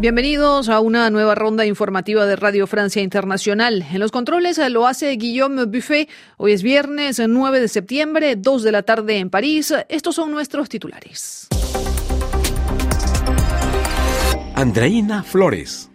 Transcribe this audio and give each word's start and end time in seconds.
Bienvenidos 0.00 0.70
a 0.70 0.80
una 0.80 1.10
nueva 1.10 1.34
ronda 1.34 1.66
informativa 1.66 2.24
de 2.24 2.34
Radio 2.34 2.66
Francia 2.66 3.02
Internacional. 3.02 3.84
En 3.92 4.00
los 4.00 4.10
controles 4.10 4.58
lo 4.70 4.86
hace 4.86 5.10
Guillaume 5.10 5.66
Buffet. 5.66 6.08
Hoy 6.38 6.52
es 6.52 6.62
viernes 6.62 7.20
9 7.20 7.60
de 7.60 7.68
septiembre, 7.68 8.36
2 8.36 8.62
de 8.62 8.72
la 8.72 8.82
tarde 8.82 9.18
en 9.18 9.28
París. 9.28 9.74
Estos 9.90 10.14
son 10.14 10.30
nuestros 10.30 10.70
titulares. 10.70 11.48
Andreina 14.54 15.22
Flores. 15.22 15.90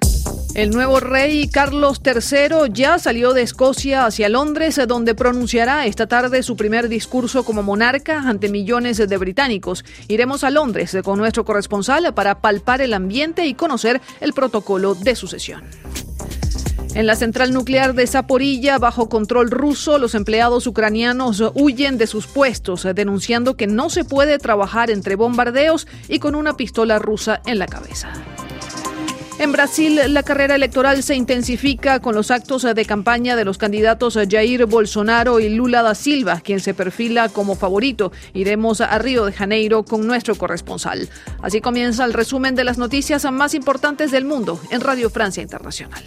El 0.55 0.69
nuevo 0.69 1.01
rey 1.01 1.49
Carlos 1.49 1.99
III 2.05 2.71
ya 2.71 2.97
salió 2.97 3.33
de 3.33 3.41
Escocia 3.41 4.05
hacia 4.05 4.29
Londres, 4.29 4.79
donde 4.87 5.13
pronunciará 5.13 5.85
esta 5.85 6.07
tarde 6.07 6.43
su 6.43 6.55
primer 6.55 6.87
discurso 6.87 7.43
como 7.43 7.61
monarca 7.61 8.19
ante 8.19 8.47
millones 8.47 8.97
de 8.97 9.17
británicos. 9.17 9.83
Iremos 10.07 10.45
a 10.45 10.51
Londres 10.51 10.95
con 11.03 11.19
nuestro 11.19 11.43
corresponsal 11.43 12.13
para 12.13 12.39
palpar 12.39 12.79
el 12.79 12.93
ambiente 12.93 13.45
y 13.45 13.53
conocer 13.53 13.99
el 14.21 14.31
protocolo 14.31 14.95
de 14.95 15.17
sucesión. 15.17 15.61
En 16.93 17.05
la 17.05 17.17
central 17.17 17.51
nuclear 17.51 17.93
de 17.93 18.07
Zaporilla, 18.07 18.77
bajo 18.77 19.09
control 19.09 19.51
ruso, 19.51 19.99
los 19.99 20.15
empleados 20.15 20.67
ucranianos 20.67 21.43
huyen 21.53 21.97
de 21.97 22.07
sus 22.07 22.27
puestos, 22.27 22.87
denunciando 22.95 23.57
que 23.57 23.67
no 23.67 23.89
se 23.89 24.05
puede 24.05 24.39
trabajar 24.39 24.89
entre 24.89 25.15
bombardeos 25.15 25.85
y 26.07 26.19
con 26.19 26.33
una 26.33 26.55
pistola 26.55 26.97
rusa 26.97 27.41
en 27.45 27.59
la 27.59 27.65
cabeza. 27.65 28.13
En 29.37 29.51
Brasil, 29.51 29.99
la 30.07 30.23
carrera 30.23 30.55
electoral 30.55 31.03
se 31.03 31.13
intensifica 31.13 31.99
con 31.99 32.15
los 32.15 32.31
actos 32.31 32.61
de 32.63 32.85
campaña 32.85 33.35
de 33.35 33.43
los 33.43 33.57
candidatos 33.57 34.17
Jair 34.29 34.65
Bolsonaro 34.65 35.41
y 35.41 35.49
Lula 35.49 35.83
da 35.83 35.93
Silva, 35.93 36.39
quien 36.39 36.61
se 36.61 36.73
perfila 36.73 37.27
como 37.27 37.55
favorito. 37.55 38.13
Iremos 38.33 38.79
a 38.79 38.97
Río 38.97 39.25
de 39.25 39.33
Janeiro 39.33 39.83
con 39.83 40.07
nuestro 40.07 40.35
corresponsal. 40.35 41.09
Así 41.41 41.59
comienza 41.59 42.05
el 42.05 42.13
resumen 42.13 42.55
de 42.55 42.63
las 42.63 42.77
noticias 42.77 43.29
más 43.29 43.53
importantes 43.53 44.09
del 44.11 44.23
mundo 44.23 44.57
en 44.71 44.79
Radio 44.79 45.09
Francia 45.09 45.43
Internacional. 45.43 46.03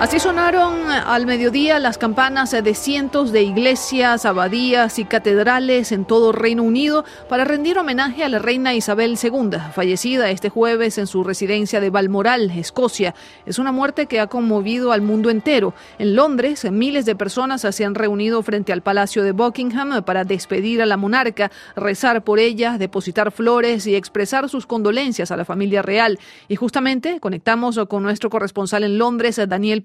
Así 0.00 0.18
sonaron 0.18 0.90
al 0.90 1.24
mediodía 1.24 1.78
las 1.78 1.98
campanas 1.98 2.50
de 2.50 2.74
cientos 2.74 3.30
de 3.30 3.42
iglesias, 3.42 4.26
abadías 4.26 4.98
y 4.98 5.04
catedrales 5.04 5.92
en 5.92 6.04
todo 6.04 6.32
Reino 6.32 6.64
Unido 6.64 7.04
para 7.28 7.44
rendir 7.44 7.78
homenaje 7.78 8.24
a 8.24 8.28
la 8.28 8.40
reina 8.40 8.74
Isabel 8.74 9.16
II, 9.22 9.56
fallecida 9.72 10.30
este 10.30 10.50
jueves 10.50 10.98
en 10.98 11.06
su 11.06 11.22
residencia 11.22 11.80
de 11.80 11.90
Balmoral, 11.90 12.50
Escocia. 12.50 13.14
Es 13.46 13.60
una 13.60 13.70
muerte 13.70 14.06
que 14.06 14.18
ha 14.18 14.26
conmovido 14.26 14.90
al 14.90 15.00
mundo 15.00 15.30
entero. 15.30 15.74
En 16.00 16.16
Londres, 16.16 16.68
miles 16.70 17.06
de 17.06 17.14
personas 17.14 17.62
se 17.62 17.84
han 17.84 17.94
reunido 17.94 18.42
frente 18.42 18.72
al 18.72 18.82
Palacio 18.82 19.22
de 19.22 19.30
Buckingham 19.30 20.02
para 20.02 20.24
despedir 20.24 20.82
a 20.82 20.86
la 20.86 20.96
monarca, 20.96 21.52
rezar 21.76 22.24
por 22.24 22.40
ella, 22.40 22.78
depositar 22.78 23.30
flores 23.30 23.86
y 23.86 23.94
expresar 23.94 24.48
sus 24.48 24.66
condolencias 24.66 25.30
a 25.30 25.36
la 25.36 25.44
familia 25.44 25.82
real. 25.82 26.18
Y 26.48 26.56
justamente 26.56 27.20
conectamos 27.20 27.78
con 27.88 28.02
nuestro 28.02 28.28
corresponsal 28.28 28.82
en 28.82 28.98
Londres, 28.98 29.40
Daniel 29.48 29.83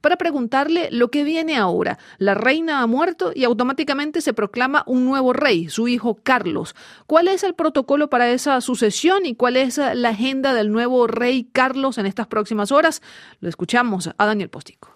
para 0.00 0.16
preguntarle 0.16 0.88
lo 0.90 1.10
que 1.10 1.24
viene 1.24 1.56
ahora. 1.56 1.98
La 2.18 2.34
reina 2.34 2.82
ha 2.82 2.86
muerto 2.86 3.32
y 3.34 3.44
automáticamente 3.44 4.20
se 4.20 4.34
proclama 4.34 4.84
un 4.86 5.04
nuevo 5.04 5.32
rey, 5.32 5.68
su 5.68 5.88
hijo 5.88 6.18
Carlos. 6.22 6.74
¿Cuál 7.06 7.28
es 7.28 7.42
el 7.42 7.54
protocolo 7.54 8.10
para 8.10 8.30
esa 8.30 8.60
sucesión 8.60 9.26
y 9.26 9.34
cuál 9.34 9.56
es 9.56 9.78
la 9.78 10.10
agenda 10.10 10.54
del 10.54 10.70
nuevo 10.72 11.06
rey 11.06 11.48
Carlos 11.52 11.98
en 11.98 12.06
estas 12.06 12.26
próximas 12.26 12.72
horas? 12.72 13.02
Lo 13.40 13.48
escuchamos 13.48 14.10
a 14.16 14.26
Daniel 14.26 14.50
Postico. 14.50 14.91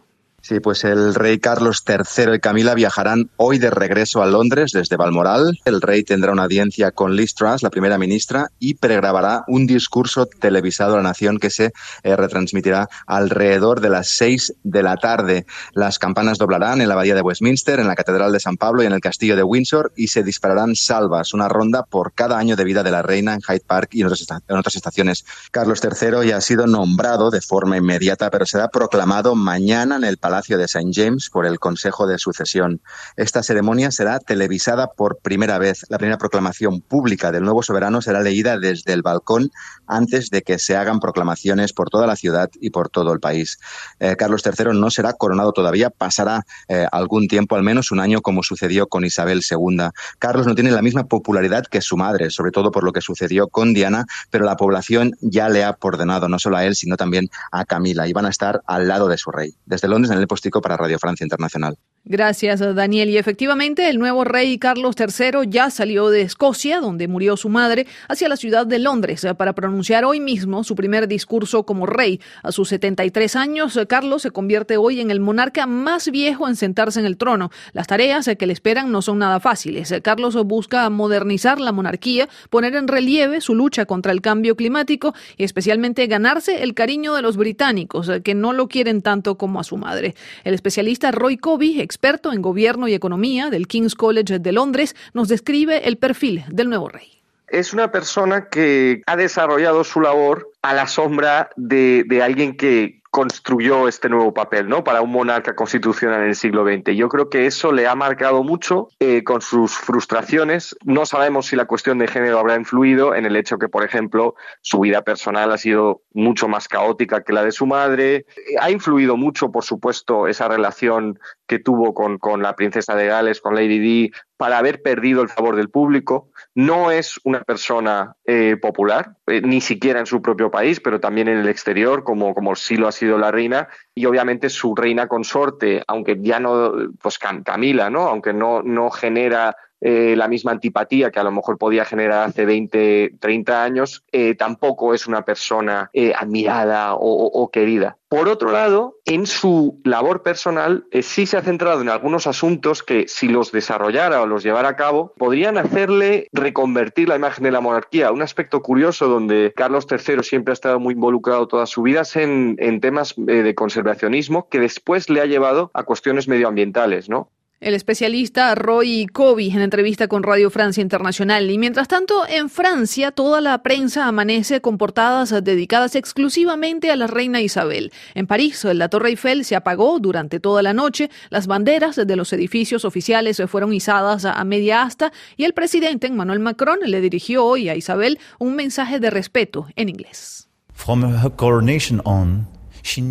Sí, 0.48 0.60
pues 0.60 0.84
el 0.84 1.16
rey 1.16 1.40
Carlos 1.40 1.82
III 1.84 2.36
y 2.36 2.38
Camila 2.38 2.74
viajarán 2.74 3.30
hoy 3.36 3.58
de 3.58 3.68
regreso 3.68 4.22
a 4.22 4.26
Londres 4.26 4.70
desde 4.72 4.94
Balmoral. 4.94 5.58
El 5.64 5.80
rey 5.80 6.04
tendrá 6.04 6.30
una 6.30 6.44
audiencia 6.44 6.92
con 6.92 7.16
Liz 7.16 7.34
Truss, 7.34 7.64
la 7.64 7.70
primera 7.70 7.98
ministra, 7.98 8.52
y 8.60 8.74
pregrabará 8.74 9.42
un 9.48 9.66
discurso 9.66 10.26
televisado 10.26 10.94
a 10.94 10.98
la 10.98 11.02
nación 11.02 11.40
que 11.40 11.50
se 11.50 11.72
eh, 12.04 12.14
retransmitirá 12.14 12.88
alrededor 13.08 13.80
de 13.80 13.90
las 13.90 14.10
seis 14.10 14.54
de 14.62 14.84
la 14.84 14.96
tarde. 14.98 15.46
Las 15.72 15.98
campanas 15.98 16.38
doblarán 16.38 16.80
en 16.80 16.86
la 16.86 16.94
abadía 16.94 17.16
de 17.16 17.22
Westminster, 17.22 17.80
en 17.80 17.88
la 17.88 17.96
Catedral 17.96 18.30
de 18.30 18.38
San 18.38 18.56
Pablo 18.56 18.84
y 18.84 18.86
en 18.86 18.92
el 18.92 19.00
Castillo 19.00 19.34
de 19.34 19.42
Windsor 19.42 19.92
y 19.96 20.06
se 20.06 20.22
dispararán 20.22 20.76
salvas, 20.76 21.34
una 21.34 21.48
ronda 21.48 21.82
por 21.82 22.12
cada 22.12 22.38
año 22.38 22.54
de 22.54 22.62
vida 22.62 22.84
de 22.84 22.92
la 22.92 23.02
reina 23.02 23.34
en 23.34 23.40
Hyde 23.40 23.64
Park 23.66 23.88
y 23.94 24.02
en 24.02 24.06
otras 24.06 24.76
estaciones. 24.76 25.24
Carlos 25.50 25.80
III 25.82 26.28
ya 26.28 26.36
ha 26.36 26.40
sido 26.40 26.68
nombrado 26.68 27.32
de 27.32 27.40
forma 27.40 27.76
inmediata, 27.78 28.30
pero 28.30 28.46
será 28.46 28.68
proclamado 28.68 29.34
mañana 29.34 29.96
en 29.96 30.04
el 30.04 30.18
Palacio 30.18 30.35
Palacio 30.36 30.58
de 30.58 30.64
St. 30.64 30.90
James 30.92 31.30
por 31.30 31.46
el 31.46 31.58
Consejo 31.58 32.06
de 32.06 32.18
Sucesión. 32.18 32.82
Esta 33.16 33.42
ceremonia 33.42 33.90
será 33.90 34.18
televisada 34.18 34.88
por 34.88 35.16
primera 35.22 35.56
vez. 35.56 35.86
La 35.88 35.96
primera 35.96 36.18
proclamación 36.18 36.82
pública 36.82 37.32
del 37.32 37.42
nuevo 37.42 37.62
soberano 37.62 38.02
será 38.02 38.20
leída 38.20 38.58
desde 38.58 38.92
el 38.92 39.00
balcón 39.00 39.50
antes 39.86 40.28
de 40.28 40.42
que 40.42 40.58
se 40.58 40.76
hagan 40.76 41.00
proclamaciones 41.00 41.72
por 41.72 41.88
toda 41.88 42.06
la 42.06 42.16
ciudad 42.16 42.50
y 42.60 42.68
por 42.68 42.90
todo 42.90 43.14
el 43.14 43.20
país. 43.20 43.58
Eh, 43.98 44.14
Carlos 44.18 44.42
III 44.44 44.78
no 44.78 44.90
será 44.90 45.14
coronado 45.14 45.52
todavía, 45.52 45.88
pasará 45.88 46.44
eh, 46.68 46.86
algún 46.92 47.28
tiempo, 47.28 47.56
al 47.56 47.62
menos 47.62 47.90
un 47.90 48.00
año, 48.00 48.20
como 48.20 48.42
sucedió 48.42 48.88
con 48.88 49.06
Isabel 49.06 49.40
II. 49.50 49.88
Carlos 50.18 50.46
no 50.46 50.54
tiene 50.54 50.70
la 50.70 50.82
misma 50.82 51.04
popularidad 51.04 51.64
que 51.64 51.80
su 51.80 51.96
madre, 51.96 52.28
sobre 52.28 52.50
todo 52.50 52.70
por 52.70 52.84
lo 52.84 52.92
que 52.92 53.00
sucedió 53.00 53.48
con 53.48 53.72
Diana, 53.72 54.04
pero 54.30 54.44
la 54.44 54.56
población 54.56 55.12
ya 55.22 55.48
le 55.48 55.64
ha 55.64 55.74
ordenado 55.80 56.28
no 56.28 56.38
solo 56.38 56.58
a 56.58 56.66
él, 56.66 56.76
sino 56.76 56.98
también 56.98 57.30
a 57.52 57.64
Camila, 57.64 58.06
y 58.06 58.12
van 58.12 58.26
a 58.26 58.30
estar 58.30 58.60
al 58.66 58.86
lado 58.86 59.08
de 59.08 59.16
su 59.16 59.30
rey. 59.30 59.54
Desde 59.64 59.88
Londres, 59.88 60.12
en 60.12 60.18
el 60.18 60.25
Postico 60.26 60.60
para 60.60 60.76
Radio 60.76 60.98
Francia 60.98 61.24
Internacional. 61.24 61.76
Gracias, 62.08 62.60
Daniel. 62.60 63.10
Y 63.10 63.18
efectivamente, 63.18 63.88
el 63.88 63.98
nuevo 63.98 64.22
rey 64.22 64.58
Carlos 64.58 64.94
III 64.96 65.48
ya 65.48 65.70
salió 65.70 66.08
de 66.08 66.20
Escocia, 66.20 66.78
donde 66.78 67.08
murió 67.08 67.36
su 67.36 67.48
madre, 67.48 67.88
hacia 68.06 68.28
la 68.28 68.36
ciudad 68.36 68.64
de 68.64 68.78
Londres 68.78 69.24
eh, 69.24 69.34
para 69.34 69.54
pronunciar 69.54 70.04
hoy 70.04 70.20
mismo 70.20 70.62
su 70.62 70.76
primer 70.76 71.08
discurso 71.08 71.64
como 71.64 71.84
rey. 71.84 72.20
A 72.44 72.52
sus 72.52 72.68
73 72.68 73.34
años, 73.34 73.76
eh, 73.76 73.88
Carlos 73.88 74.22
se 74.22 74.30
convierte 74.30 74.76
hoy 74.76 75.00
en 75.00 75.10
el 75.10 75.18
monarca 75.18 75.66
más 75.66 76.08
viejo 76.08 76.46
en 76.46 76.54
sentarse 76.54 77.00
en 77.00 77.06
el 77.06 77.16
trono. 77.16 77.50
Las 77.72 77.88
tareas 77.88 78.28
eh, 78.28 78.36
que 78.36 78.46
le 78.46 78.52
esperan 78.52 78.92
no 78.92 79.02
son 79.02 79.18
nada 79.18 79.40
fáciles. 79.40 79.92
Carlos 80.04 80.36
busca 80.44 80.88
modernizar 80.90 81.58
la 81.58 81.72
monarquía, 81.72 82.28
poner 82.50 82.76
en 82.76 82.86
relieve 82.86 83.40
su 83.40 83.56
lucha 83.56 83.84
contra 83.84 84.12
el 84.12 84.20
cambio 84.20 84.54
climático 84.54 85.12
y 85.36 85.42
especialmente 85.42 86.06
ganarse 86.06 86.62
el 86.62 86.74
cariño 86.74 87.16
de 87.16 87.22
los 87.22 87.36
británicos, 87.36 88.08
que 88.22 88.34
no 88.36 88.52
lo 88.52 88.68
quieren 88.68 89.02
tanto 89.02 89.36
como 89.36 89.58
a 89.58 89.64
su 89.64 89.76
madre. 89.76 90.14
El 90.44 90.54
especialista 90.54 91.10
Roy 91.10 91.36
Covey, 91.36 91.80
experto 91.96 92.30
en 92.34 92.42
gobierno 92.42 92.88
y 92.88 92.94
economía 92.94 93.48
del 93.48 93.66
King's 93.66 93.94
College 93.94 94.38
de 94.38 94.52
Londres, 94.52 94.94
nos 95.14 95.28
describe 95.28 95.88
el 95.88 95.96
perfil 95.96 96.44
del 96.48 96.68
nuevo 96.68 96.90
rey. 96.90 97.22
Es 97.48 97.72
una 97.72 97.90
persona 97.90 98.50
que 98.50 99.02
ha 99.06 99.16
desarrollado 99.16 99.82
su 99.82 100.02
labor 100.02 100.50
a 100.60 100.74
la 100.74 100.86
sombra 100.88 101.48
de, 101.56 102.04
alguien 102.22 102.54
que, 102.58 103.00
construyó 103.10 103.88
este 103.88 104.08
nuevo 104.08 104.34
papel, 104.34 104.68
¿no? 104.68 104.84
Para 104.84 105.00
un 105.00 105.10
monarca 105.10 105.54
constitucional 105.54 106.22
en 106.22 106.28
el 106.28 106.34
siglo 106.34 106.64
XX. 106.64 106.94
Yo 106.94 107.08
creo 107.08 107.28
que 107.30 107.46
eso 107.46 107.72
le 107.72 107.86
ha 107.86 107.94
marcado 107.94 108.42
mucho 108.42 108.88
eh, 109.00 109.24
con 109.24 109.40
sus 109.40 109.76
frustraciones. 109.76 110.76
No 110.84 111.06
sabemos 111.06 111.46
si 111.46 111.56
la 111.56 111.66
cuestión 111.66 111.98
de 111.98 112.08
género 112.08 112.38
habrá 112.38 112.56
influido 112.56 113.14
en 113.14 113.26
el 113.26 113.36
hecho 113.36 113.58
que, 113.58 113.68
por 113.68 113.84
ejemplo, 113.84 114.34
su 114.60 114.80
vida 114.80 115.02
personal 115.02 115.52
ha 115.52 115.58
sido 115.58 116.02
mucho 116.12 116.48
más 116.48 116.68
caótica 116.68 117.22
que 117.22 117.32
la 117.32 117.44
de 117.44 117.52
su 117.52 117.66
madre. 117.66 118.26
Ha 118.60 118.70
influido 118.70 119.16
mucho, 119.16 119.50
por 119.50 119.64
supuesto, 119.64 120.26
esa 120.28 120.48
relación 120.48 121.18
que 121.46 121.58
tuvo 121.58 121.94
con, 121.94 122.18
con 122.18 122.42
la 122.42 122.56
princesa 122.56 122.94
de 122.96 123.06
Gales, 123.06 123.40
con 123.40 123.54
Lady 123.54 123.78
Di, 123.78 124.12
para 124.36 124.58
haber 124.58 124.82
perdido 124.82 125.22
el 125.22 125.28
favor 125.28 125.56
del 125.56 125.70
público. 125.70 126.28
No 126.56 126.90
es 126.90 127.20
una 127.24 127.42
persona 127.42 128.16
eh, 128.24 128.56
popular, 128.56 129.14
eh, 129.26 129.42
ni 129.42 129.60
siquiera 129.60 130.00
en 130.00 130.06
su 130.06 130.22
propio 130.22 130.50
país, 130.50 130.80
pero 130.80 130.98
también 131.00 131.28
en 131.28 131.36
el 131.36 131.50
exterior, 131.50 132.02
como, 132.02 132.34
como 132.34 132.56
sí 132.56 132.78
lo 132.78 132.88
ha 132.88 132.92
sido 132.92 133.18
la 133.18 133.30
reina. 133.30 133.68
Y 133.94 134.06
obviamente 134.06 134.48
su 134.48 134.74
reina 134.74 135.06
consorte, 135.06 135.84
aunque 135.86 136.16
ya 136.18 136.40
no, 136.40 136.72
pues 137.02 137.18
Camila, 137.18 137.90
¿no? 137.90 138.08
Aunque 138.08 138.32
no, 138.32 138.62
no 138.62 138.90
genera 138.90 139.54
eh, 139.88 140.16
la 140.16 140.26
misma 140.26 140.50
antipatía 140.50 141.12
que 141.12 141.20
a 141.20 141.22
lo 141.22 141.30
mejor 141.30 141.58
podía 141.58 141.84
generar 141.84 142.28
hace 142.28 142.44
20, 142.44 143.18
30 143.20 143.62
años, 143.62 144.02
eh, 144.10 144.34
tampoco 144.34 144.94
es 144.94 145.06
una 145.06 145.24
persona 145.24 145.90
eh, 145.92 146.12
admirada 146.12 146.96
o, 146.96 147.48
querida. 147.52 147.96
Por 148.08 148.28
otro 148.28 148.50
lado, 148.50 148.96
en 149.04 149.26
su 149.26 149.80
labor 149.84 150.24
personal 150.24 150.86
sí 151.02 151.26
se 151.26 151.36
ha 151.36 151.42
centrado 151.42 151.82
en 151.82 151.88
algunos 151.88 152.26
asuntos 152.26 152.82
que 152.82 153.06
si 153.06 153.28
los 153.28 153.52
desarrollara 153.52 154.22
o 154.22 154.26
los 154.26 154.42
llevara 154.42 154.70
a 154.70 154.76
cabo, 154.76 155.12
podrían 155.16 155.56
hacerle 155.56 156.26
reconvertir 156.32 157.08
la 157.08 157.14
imagen 157.14 157.44
de 157.44 157.52
la 157.52 157.60
monarquía. 157.60 158.10
Un 158.10 158.22
aspecto 158.22 158.62
curioso 158.62 159.06
donde 159.06 159.52
Carlos 159.54 159.86
III 159.88 160.24
siempre 160.24 160.50
ha 160.50 160.54
estado 160.54 160.80
muy 160.80 160.94
involucrado 160.94 161.46
toda 161.46 161.66
su 161.66 161.82
vida 161.82 162.00
es 162.00 162.16
en, 162.16 162.56
en 162.58 162.80
temas 162.80 163.14
de 163.16 163.54
conservacionismo 163.54 164.48
que 164.48 164.58
después 164.58 165.08
le 165.10 165.20
ha 165.20 165.26
llevado 165.26 165.70
a 165.74 165.84
cuestiones 165.84 166.26
medioambientales, 166.26 167.08
¿no? 167.08 167.30
El 167.58 167.72
especialista 167.72 168.54
Roy 168.54 169.06
Kobe 169.06 169.46
en 169.46 169.62
entrevista 169.62 170.08
con 170.08 170.22
Radio 170.22 170.50
Francia 170.50 170.82
Internacional. 170.82 171.50
Y 171.50 171.56
mientras 171.56 171.88
tanto, 171.88 172.26
en 172.28 172.50
Francia, 172.50 173.12
toda 173.12 173.40
la 173.40 173.62
prensa 173.62 174.06
amanece 174.06 174.60
con 174.60 174.76
portadas 174.76 175.34
dedicadas 175.42 175.96
exclusivamente 175.96 176.90
a 176.90 176.96
la 176.96 177.06
reina 177.06 177.40
Isabel. 177.40 177.92
En 178.14 178.26
París, 178.26 178.62
la 178.64 178.90
Torre 178.90 179.08
Eiffel 179.08 179.46
se 179.46 179.56
apagó 179.56 179.98
durante 180.00 180.38
toda 180.38 180.62
la 180.62 180.74
noche, 180.74 181.10
las 181.30 181.46
banderas 181.46 181.96
de 181.96 182.16
los 182.16 182.30
edificios 182.34 182.84
oficiales 182.84 183.42
fueron 183.46 183.72
izadas 183.72 184.26
a 184.26 184.44
media 184.44 184.82
asta 184.82 185.10
y 185.38 185.44
el 185.44 185.54
presidente 185.54 186.08
Emmanuel 186.08 186.40
Macron 186.40 186.80
le 186.84 187.00
dirigió 187.00 187.44
hoy 187.46 187.70
a 187.70 187.74
Isabel 187.74 188.18
un 188.38 188.54
mensaje 188.54 189.00
de 189.00 189.08
respeto 189.08 189.66
en 189.76 189.88
inglés. 189.88 190.48
From 190.74 191.04
her 191.04 191.32
coronation 191.34 192.02
on, 192.04 192.46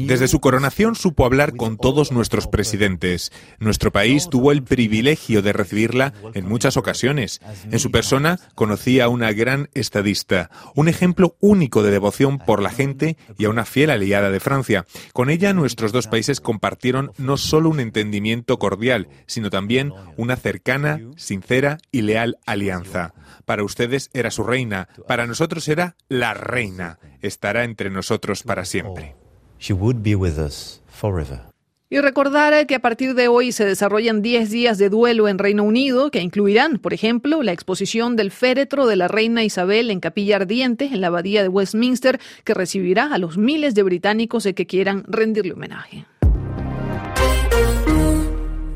desde 0.07 0.27
su 0.27 0.39
coronación 0.39 0.95
supo 0.95 1.25
hablar 1.25 1.55
con 1.55 1.77
todos 1.77 2.11
nuestros 2.11 2.47
presidentes. 2.47 3.31
Nuestro 3.59 3.91
país 3.91 4.29
tuvo 4.29 4.51
el 4.51 4.63
privilegio 4.63 5.41
de 5.41 5.53
recibirla 5.53 6.13
en 6.33 6.47
muchas 6.47 6.77
ocasiones. 6.77 7.41
En 7.69 7.79
su 7.79 7.91
persona 7.91 8.39
conocía 8.55 9.05
a 9.05 9.09
una 9.09 9.31
gran 9.33 9.69
estadista, 9.73 10.49
un 10.75 10.87
ejemplo 10.87 11.35
único 11.39 11.83
de 11.83 11.91
devoción 11.91 12.39
por 12.39 12.61
la 12.61 12.69
gente 12.69 13.17
y 13.37 13.45
a 13.45 13.49
una 13.49 13.65
fiel 13.65 13.89
aliada 13.89 14.31
de 14.31 14.39
Francia. 14.39 14.85
Con 15.13 15.29
ella 15.29 15.53
nuestros 15.53 15.91
dos 15.91 16.07
países 16.07 16.39
compartieron 16.39 17.11
no 17.17 17.37
solo 17.37 17.69
un 17.69 17.79
entendimiento 17.79 18.57
cordial, 18.59 19.09
sino 19.25 19.49
también 19.49 19.91
una 20.17 20.37
cercana, 20.37 21.01
sincera 21.17 21.79
y 21.91 22.01
leal 22.01 22.37
alianza. 22.45 23.13
Para 23.45 23.63
ustedes 23.63 24.09
era 24.13 24.31
su 24.31 24.43
reina, 24.43 24.87
para 25.07 25.27
nosotros 25.27 25.67
era 25.67 25.95
la 26.07 26.33
reina. 26.33 26.99
Estará 27.21 27.63
entre 27.63 27.89
nosotros 27.89 28.43
para 28.43 28.65
siempre. 28.65 29.15
She 29.59 29.73
would 29.73 29.97
be 30.03 30.15
with 30.15 30.37
us 30.37 30.81
forever. 30.87 31.41
Y 31.87 31.99
recordar 31.99 32.65
que 32.65 32.75
a 32.75 32.79
partir 32.79 33.13
de 33.13 33.27
hoy 33.27 33.51
se 33.51 33.63
desarrollan 33.63 34.23
10 34.23 34.49
días 34.49 34.77
de 34.79 34.89
duelo 34.89 35.27
en 35.27 35.37
Reino 35.37 35.63
Unido 35.63 36.09
que 36.09 36.19
incluirán, 36.19 36.79
por 36.79 36.93
ejemplo, 36.93 37.43
la 37.43 37.51
exposición 37.51 38.15
del 38.15 38.31
féretro 38.31 38.87
de 38.87 38.95
la 38.95 39.07
reina 39.07 39.43
Isabel 39.43 39.91
en 39.91 39.99
Capilla 39.99 40.37
Ardiente 40.37 40.85
en 40.85 40.99
la 40.99 41.07
abadía 41.07 41.43
de 41.43 41.47
Westminster 41.47 42.19
que 42.43 42.55
recibirá 42.55 43.13
a 43.13 43.19
los 43.19 43.37
miles 43.37 43.75
de 43.75 43.83
británicos 43.83 44.47
que 44.55 44.65
quieran 44.65 45.03
rendirle 45.07 45.53
homenaje. 45.53 46.05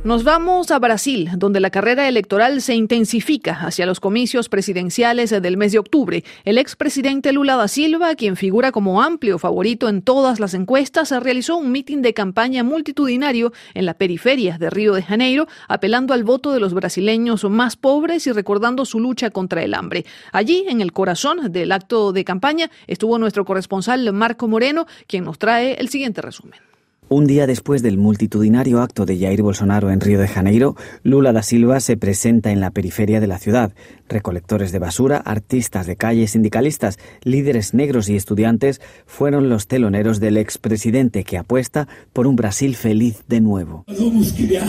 Nos 0.06 0.24
vamos 0.24 0.72
a 0.72 0.80
Brasil, 0.80 1.30
donde 1.36 1.60
la 1.60 1.72
carrera 1.72 2.08
electoral 2.08 2.62
se 2.62 2.74
intensifica 2.74 3.52
hacia 3.52 3.86
los 3.86 4.00
comicios 4.00 4.48
presidenciales 4.48 5.30
del 5.30 5.58
mes 5.58 5.74
de 5.74 5.80
octubre. 5.80 6.24
El 6.46 6.58
expresidente 6.58 7.34
Lula 7.34 7.58
da 7.58 7.68
Silva, 7.68 8.16
quien 8.16 8.38
figura 8.38 8.72
como 8.72 9.02
amplio 9.02 9.38
favorito 9.40 9.90
en 9.90 10.02
todas 10.02 10.40
las 10.40 10.54
encuestas, 10.54 11.12
realizó 11.22 11.58
un 11.58 11.74
mitin 11.74 12.02
de 12.02 12.14
campaña 12.14 12.64
multitudinario 12.64 13.52
en 13.74 13.86
la 13.86 13.94
periferia 13.94 14.58
de 14.58 14.70
Río 14.70 14.94
de 14.94 15.04
Janeiro, 15.04 15.50
apelando 15.68 16.14
al 16.14 16.24
voto 16.24 16.54
de 16.54 16.62
los 16.62 16.74
brasileños 16.74 17.44
más 17.44 17.76
pobres 17.76 18.26
y 18.26 18.32
recordando 18.32 18.86
su 18.86 19.02
lucha 19.02 19.32
contra 19.32 19.64
el 19.64 19.74
hambre. 19.74 20.06
Allí, 20.32 20.64
en 20.70 20.80
el 20.80 20.94
corazón 20.94 21.52
del 21.52 21.74
acto 21.74 22.14
de 22.14 22.24
campaña, 22.24 22.72
estuvo 22.88 23.20
nuestro 23.20 23.44
corresponsal 23.44 24.14
Marco 24.14 24.48
Moreno, 24.48 24.88
quien 25.08 25.26
nos 25.26 25.38
trae 25.40 25.74
el 25.74 25.90
siguiente 25.90 26.22
resumen. 26.22 26.69
Un 27.12 27.26
día 27.26 27.48
después 27.48 27.82
del 27.82 27.98
multitudinario 27.98 28.84
acto 28.84 29.04
de 29.04 29.18
Jair 29.18 29.42
Bolsonaro 29.42 29.90
en 29.90 30.00
Río 30.00 30.20
de 30.20 30.28
Janeiro, 30.28 30.76
Lula 31.02 31.34
da 31.34 31.42
Silva 31.42 31.80
se 31.80 31.98
presenta 31.98 32.52
en 32.52 32.60
la 32.60 32.70
periferia 32.70 33.20
de 33.20 33.26
la 33.26 33.40
ciudad. 33.40 33.74
Recolectores 34.08 34.72
de 34.72 34.78
basura, 34.78 35.18
artistas 35.18 35.88
de 35.88 35.96
calle, 35.96 36.28
sindicalistas, 36.28 37.00
líderes 37.24 37.74
negros 37.74 38.10
y 38.10 38.16
estudiantes 38.16 38.80
fueron 39.08 39.50
los 39.50 39.66
teloneros 39.66 40.20
del 40.20 40.38
expresidente 40.38 41.24
que 41.24 41.40
apuesta 41.40 41.88
por 42.14 42.28
un 42.28 42.36
Brasil 42.36 42.76
feliz 42.76 43.24
de 43.28 43.42
nuevo. 43.42 43.86
Vamos 43.88 44.32
crear 44.34 44.68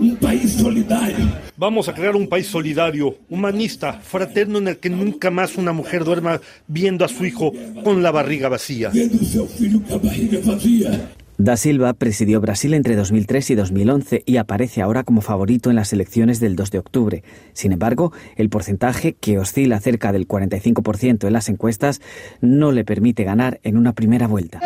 un 0.00 0.16
país 0.16 0.54
solidario. 0.54 1.24
Vamos 1.56 1.88
a 1.88 1.94
crear 1.94 2.16
un 2.16 2.26
país 2.26 2.48
solidario, 2.48 3.16
humanista, 3.30 3.92
fraterno 3.92 4.58
en 4.58 4.66
el 4.66 4.78
que 4.78 4.90
nunca 4.90 5.30
más 5.30 5.56
una 5.56 5.72
mujer 5.72 6.02
duerma 6.02 6.40
viendo 6.66 7.04
a 7.04 7.08
su 7.08 7.24
hijo 7.24 7.52
con 7.84 8.02
la 8.02 8.10
barriga 8.10 8.48
vacía. 8.48 8.90
Da 11.38 11.58
Silva 11.58 11.92
presidió 11.92 12.40
Brasil 12.40 12.72
entre 12.72 12.96
2003 12.96 13.50
y 13.50 13.54
2011 13.56 14.22
y 14.24 14.38
aparece 14.38 14.80
ahora 14.80 15.04
como 15.04 15.20
favorito 15.20 15.68
en 15.68 15.76
las 15.76 15.92
elecciones 15.92 16.40
del 16.40 16.56
2 16.56 16.70
de 16.70 16.78
octubre. 16.78 17.24
Sin 17.52 17.72
embargo, 17.72 18.12
el 18.36 18.48
porcentaje, 18.48 19.14
que 19.14 19.38
oscila 19.38 19.78
cerca 19.80 20.12
del 20.12 20.26
45% 20.26 21.26
en 21.26 21.32
las 21.32 21.50
encuestas, 21.50 22.00
no 22.40 22.72
le 22.72 22.84
permite 22.84 23.24
ganar 23.24 23.60
en 23.64 23.76
una 23.76 23.92
primera 23.92 24.26
vuelta. 24.26 24.60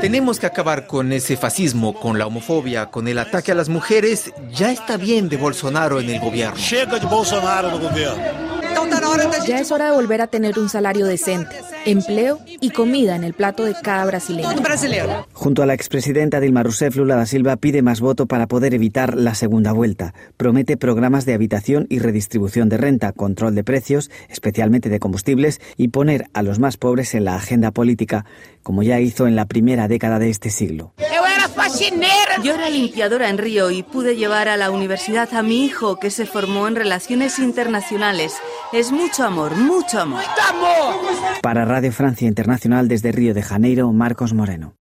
Tenemos 0.00 0.38
que 0.38 0.46
acabar 0.46 0.86
con 0.86 1.12
ese 1.12 1.36
fascismo, 1.36 1.94
con 1.94 2.18
la 2.18 2.26
homofobia, 2.28 2.86
con 2.86 3.08
el 3.08 3.18
ataque 3.18 3.50
a 3.50 3.56
las 3.56 3.68
mujeres. 3.68 4.32
Ya 4.52 4.70
está 4.70 4.96
bien 4.96 5.28
de 5.28 5.38
Bolsonaro 5.38 5.98
en 6.00 6.08
el 6.08 6.20
gobierno. 6.20 6.56
Ya 9.46 9.58
es 9.60 9.72
hora 9.72 9.86
de 9.86 9.92
volver 9.92 10.20
a 10.20 10.26
tener 10.26 10.58
un 10.58 10.68
salario 10.68 11.06
decente, 11.06 11.56
empleo 11.84 12.38
y 12.46 12.70
comida 12.70 13.16
en 13.16 13.24
el 13.24 13.34
plato 13.34 13.64
de 13.64 13.74
cada 13.82 14.04
brasileño. 14.04 14.48
Junto 15.32 15.62
a 15.62 15.66
la 15.66 15.74
expresidenta 15.74 16.40
Dilma 16.40 16.62
Rousseff, 16.62 16.96
Lula 16.96 17.16
da 17.16 17.26
Silva 17.26 17.56
pide 17.56 17.82
más 17.82 18.00
voto 18.00 18.26
para 18.26 18.46
poder 18.46 18.74
evitar 18.74 19.16
la 19.16 19.34
segunda 19.34 19.72
vuelta. 19.72 20.14
Promete 20.36 20.76
programas 20.76 21.24
de 21.26 21.34
habitación 21.34 21.86
y 21.88 21.98
redistribución 21.98 22.68
de 22.68 22.76
renta, 22.76 23.12
control 23.12 23.54
de 23.54 23.64
precios, 23.64 24.10
especialmente 24.28 24.88
de 24.88 24.98
combustibles, 24.98 25.60
y 25.76 25.88
poner 25.88 26.26
a 26.34 26.42
los 26.42 26.58
más 26.58 26.76
pobres 26.76 27.14
en 27.14 27.24
la 27.24 27.36
agenda 27.36 27.70
política, 27.70 28.24
como 28.62 28.82
ya 28.82 29.00
hizo 29.00 29.26
en 29.26 29.36
la 29.36 29.46
primera 29.46 29.88
década 29.88 30.18
de 30.18 30.30
este 30.30 30.50
siglo. 30.50 30.92
Yo 32.42 32.54
era 32.54 32.68
limpiadora 32.68 33.28
en 33.28 33.38
Río 33.38 33.70
y 33.70 33.82
pude 33.82 34.16
llevar 34.16 34.48
a 34.48 34.56
la 34.56 34.70
universidad 34.70 35.32
a 35.34 35.42
mi 35.42 35.64
hijo 35.64 35.96
que 35.96 36.10
se 36.10 36.26
formó 36.26 36.66
en 36.66 36.76
relaciones 36.76 37.38
internacionales. 37.38 38.34
Es 38.72 38.90
mucho 38.90 39.24
amor, 39.24 39.54
mucho 39.56 40.00
amor. 40.00 40.22
Para 41.42 41.64
Radio 41.74 41.90
Francia 41.90 42.28
Internacional 42.28 42.86
desde 42.86 43.12
Río 43.12 43.32
de 43.32 43.40
Janeiro, 43.40 43.90
Marcos 43.94 44.34
Moreno. 44.34 44.81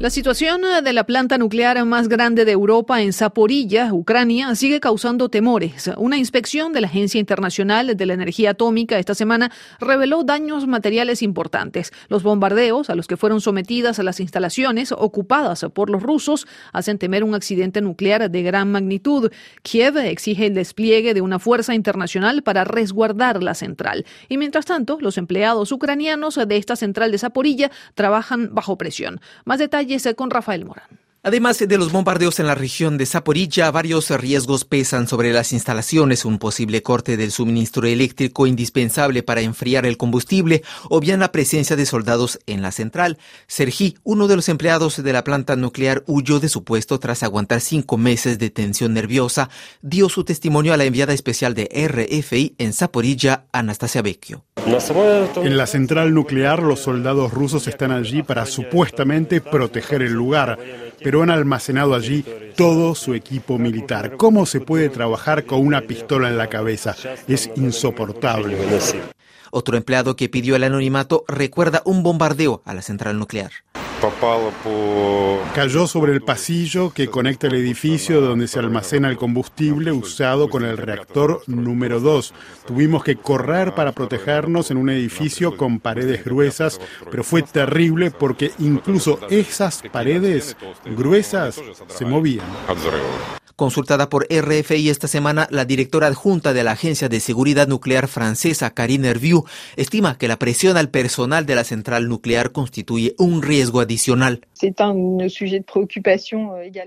La 0.00 0.10
situación 0.10 0.62
de 0.84 0.92
la 0.92 1.02
planta 1.02 1.38
nuclear 1.38 1.84
más 1.84 2.06
grande 2.06 2.44
de 2.44 2.52
Europa 2.52 3.02
en 3.02 3.12
Zaporilla, 3.12 3.92
Ucrania, 3.92 4.54
sigue 4.54 4.78
causando 4.78 5.28
temores. 5.28 5.90
Una 5.96 6.16
inspección 6.16 6.72
de 6.72 6.80
la 6.80 6.86
Agencia 6.86 7.18
Internacional 7.18 7.96
de 7.96 8.06
la 8.06 8.14
Energía 8.14 8.50
Atómica 8.50 8.96
esta 8.96 9.16
semana 9.16 9.50
reveló 9.80 10.22
daños 10.22 10.68
materiales 10.68 11.20
importantes. 11.20 11.92
Los 12.08 12.22
bombardeos 12.22 12.90
a 12.90 12.94
los 12.94 13.08
que 13.08 13.16
fueron 13.16 13.40
sometidas 13.40 13.98
las 13.98 14.20
instalaciones 14.20 14.92
ocupadas 14.92 15.66
por 15.74 15.90
los 15.90 16.00
rusos 16.00 16.46
hacen 16.72 16.98
temer 16.98 17.24
un 17.24 17.34
accidente 17.34 17.80
nuclear 17.80 18.30
de 18.30 18.42
gran 18.44 18.70
magnitud. 18.70 19.32
Kiev 19.62 19.98
exige 19.98 20.46
el 20.46 20.54
despliegue 20.54 21.12
de 21.12 21.22
una 21.22 21.40
fuerza 21.40 21.74
internacional 21.74 22.44
para 22.44 22.62
resguardar 22.62 23.42
la 23.42 23.54
central. 23.54 24.06
Y 24.28 24.38
mientras 24.38 24.64
tanto, 24.64 24.98
los 25.00 25.18
empleados 25.18 25.72
ucranianos 25.72 26.36
de 26.36 26.56
esta 26.56 26.76
central 26.76 27.10
de 27.10 27.18
Zaporilla 27.18 27.72
trabajan 27.96 28.54
bajo 28.54 28.78
presión. 28.78 29.20
Más 29.44 29.58
detalles 29.58 29.87
con 30.14 30.30
Rafael 30.30 30.64
Morán. 30.64 31.07
Además 31.24 31.58
de 31.58 31.78
los 31.78 31.90
bombardeos 31.90 32.38
en 32.38 32.46
la 32.46 32.54
región 32.54 32.96
de 32.96 33.04
Zaporilla, 33.04 33.70
varios 33.72 34.08
riesgos 34.10 34.64
pesan 34.64 35.08
sobre 35.08 35.32
las 35.32 35.52
instalaciones, 35.52 36.24
un 36.24 36.38
posible 36.38 36.82
corte 36.82 37.16
del 37.16 37.32
suministro 37.32 37.88
eléctrico 37.88 38.46
indispensable 38.46 39.24
para 39.24 39.40
enfriar 39.40 39.84
el 39.84 39.96
combustible 39.96 40.62
o 40.88 41.00
bien 41.00 41.18
la 41.18 41.32
presencia 41.32 41.74
de 41.74 41.86
soldados 41.86 42.38
en 42.46 42.62
la 42.62 42.70
central. 42.70 43.18
Sergi, 43.48 43.96
uno 44.04 44.28
de 44.28 44.36
los 44.36 44.48
empleados 44.48 45.02
de 45.02 45.12
la 45.12 45.24
planta 45.24 45.56
nuclear, 45.56 46.04
huyó 46.06 46.38
de 46.38 46.48
su 46.48 46.62
puesto 46.62 47.00
tras 47.00 47.24
aguantar 47.24 47.60
cinco 47.60 47.96
meses 47.96 48.38
de 48.38 48.50
tensión 48.50 48.94
nerviosa, 48.94 49.50
dio 49.82 50.08
su 50.08 50.22
testimonio 50.22 50.72
a 50.72 50.76
la 50.76 50.84
enviada 50.84 51.14
especial 51.14 51.52
de 51.54 51.64
RFI 51.64 52.54
en 52.58 52.72
Zaporilla, 52.72 53.46
Anastasia 53.50 54.02
Vecchio. 54.02 54.44
En 55.36 55.56
la 55.56 55.66
central 55.66 56.14
nuclear 56.14 56.62
los 56.62 56.80
soldados 56.80 57.32
rusos 57.32 57.66
están 57.66 57.90
allí 57.90 58.22
para 58.22 58.46
supuestamente 58.46 59.40
proteger 59.40 60.02
el 60.02 60.12
lugar 60.12 60.58
pero 61.02 61.22
han 61.22 61.30
almacenado 61.30 61.94
allí 61.94 62.24
todo 62.56 62.94
su 62.94 63.14
equipo 63.14 63.58
militar. 63.58 64.16
¿Cómo 64.16 64.46
se 64.46 64.60
puede 64.60 64.88
trabajar 64.88 65.44
con 65.44 65.66
una 65.66 65.82
pistola 65.82 66.28
en 66.28 66.38
la 66.38 66.48
cabeza? 66.48 66.94
Es 67.26 67.50
insoportable. 67.56 68.56
Otro 69.50 69.76
empleado 69.76 70.16
que 70.16 70.28
pidió 70.28 70.56
el 70.56 70.64
anonimato 70.64 71.24
recuerda 71.26 71.82
un 71.84 72.02
bombardeo 72.02 72.62
a 72.64 72.74
la 72.74 72.82
central 72.82 73.18
nuclear. 73.18 73.50
Cayó 75.54 75.86
sobre 75.88 76.12
el 76.12 76.20
pasillo 76.22 76.90
que 76.90 77.08
conecta 77.08 77.48
el 77.48 77.54
edificio 77.54 78.20
donde 78.20 78.46
se 78.46 78.60
almacena 78.60 79.08
el 79.08 79.16
combustible 79.16 79.90
usado 79.90 80.48
con 80.48 80.64
el 80.64 80.76
reactor 80.76 81.42
número 81.46 81.98
2. 81.98 82.32
Tuvimos 82.66 83.02
que 83.02 83.16
correr 83.16 83.74
para 83.74 83.92
protegernos 83.92 84.70
en 84.70 84.76
un 84.76 84.90
edificio 84.90 85.56
con 85.56 85.80
paredes 85.80 86.24
gruesas, 86.24 86.80
pero 87.10 87.24
fue 87.24 87.42
terrible 87.42 88.12
porque 88.12 88.52
incluso 88.60 89.18
esas 89.30 89.82
paredes 89.90 90.56
gruesas 90.84 91.60
se 91.88 92.04
movían. 92.04 92.46
Consultada 93.58 94.08
por 94.08 94.28
RFI 94.30 94.88
esta 94.88 95.08
semana, 95.08 95.48
la 95.50 95.64
directora 95.64 96.06
adjunta 96.06 96.52
de 96.52 96.62
la 96.62 96.70
Agencia 96.70 97.08
de 97.08 97.18
Seguridad 97.18 97.66
Nuclear 97.66 98.06
francesa, 98.06 98.70
Karine 98.70 99.08
Hervieux, 99.08 99.50
estima 99.74 100.16
que 100.16 100.28
la 100.28 100.38
presión 100.38 100.76
al 100.76 100.90
personal 100.90 101.44
de 101.44 101.56
la 101.56 101.64
central 101.64 102.08
nuclear 102.08 102.52
constituye 102.52 103.16
un 103.18 103.42
riesgo 103.42 103.80
adicional. 103.88 104.46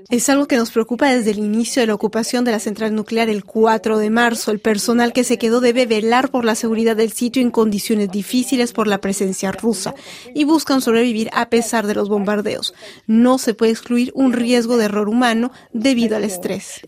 Es 0.10 0.30
algo 0.30 0.48
que 0.48 0.58
nos 0.58 0.72
preocupa 0.72 1.14
desde 1.14 1.32
el 1.32 1.40
inicio 1.40 1.82
de 1.82 1.88
la 1.88 1.96
ocupación 1.96 2.46
de 2.46 2.52
la 2.52 2.60
central 2.60 2.94
nuclear 2.94 3.30
el 3.30 3.44
4 3.44 3.98
de 3.98 4.10
marzo. 4.10 4.52
El 4.52 4.60
personal 4.60 5.14
que 5.14 5.24
se 5.24 5.38
quedó 5.38 5.62
debe 5.62 5.88
velar 5.88 6.30
por 6.30 6.46
la 6.46 6.54
seguridad 6.56 6.96
del 6.96 7.12
sitio 7.12 7.42
en 7.42 7.50
condiciones 7.50 8.12
difíciles 8.12 8.72
por 8.72 8.88
la 8.88 9.00
presencia 9.00 9.52
rusa 9.52 9.96
y 10.36 10.44
buscan 10.44 10.82
sobrevivir 10.82 11.30
a 11.34 11.50
pesar 11.50 11.88
de 11.88 11.96
los 11.96 12.08
bombardeos. 12.08 12.74
No 13.08 13.40
se 13.40 13.56
puede 13.56 13.72
excluir 13.72 14.12
un 14.14 14.34
riesgo 14.34 14.78
de 14.78 14.86
error 14.86 15.10
humano 15.10 15.52
debido 15.74 16.16
al 16.16 16.24
estrés. 16.24 16.82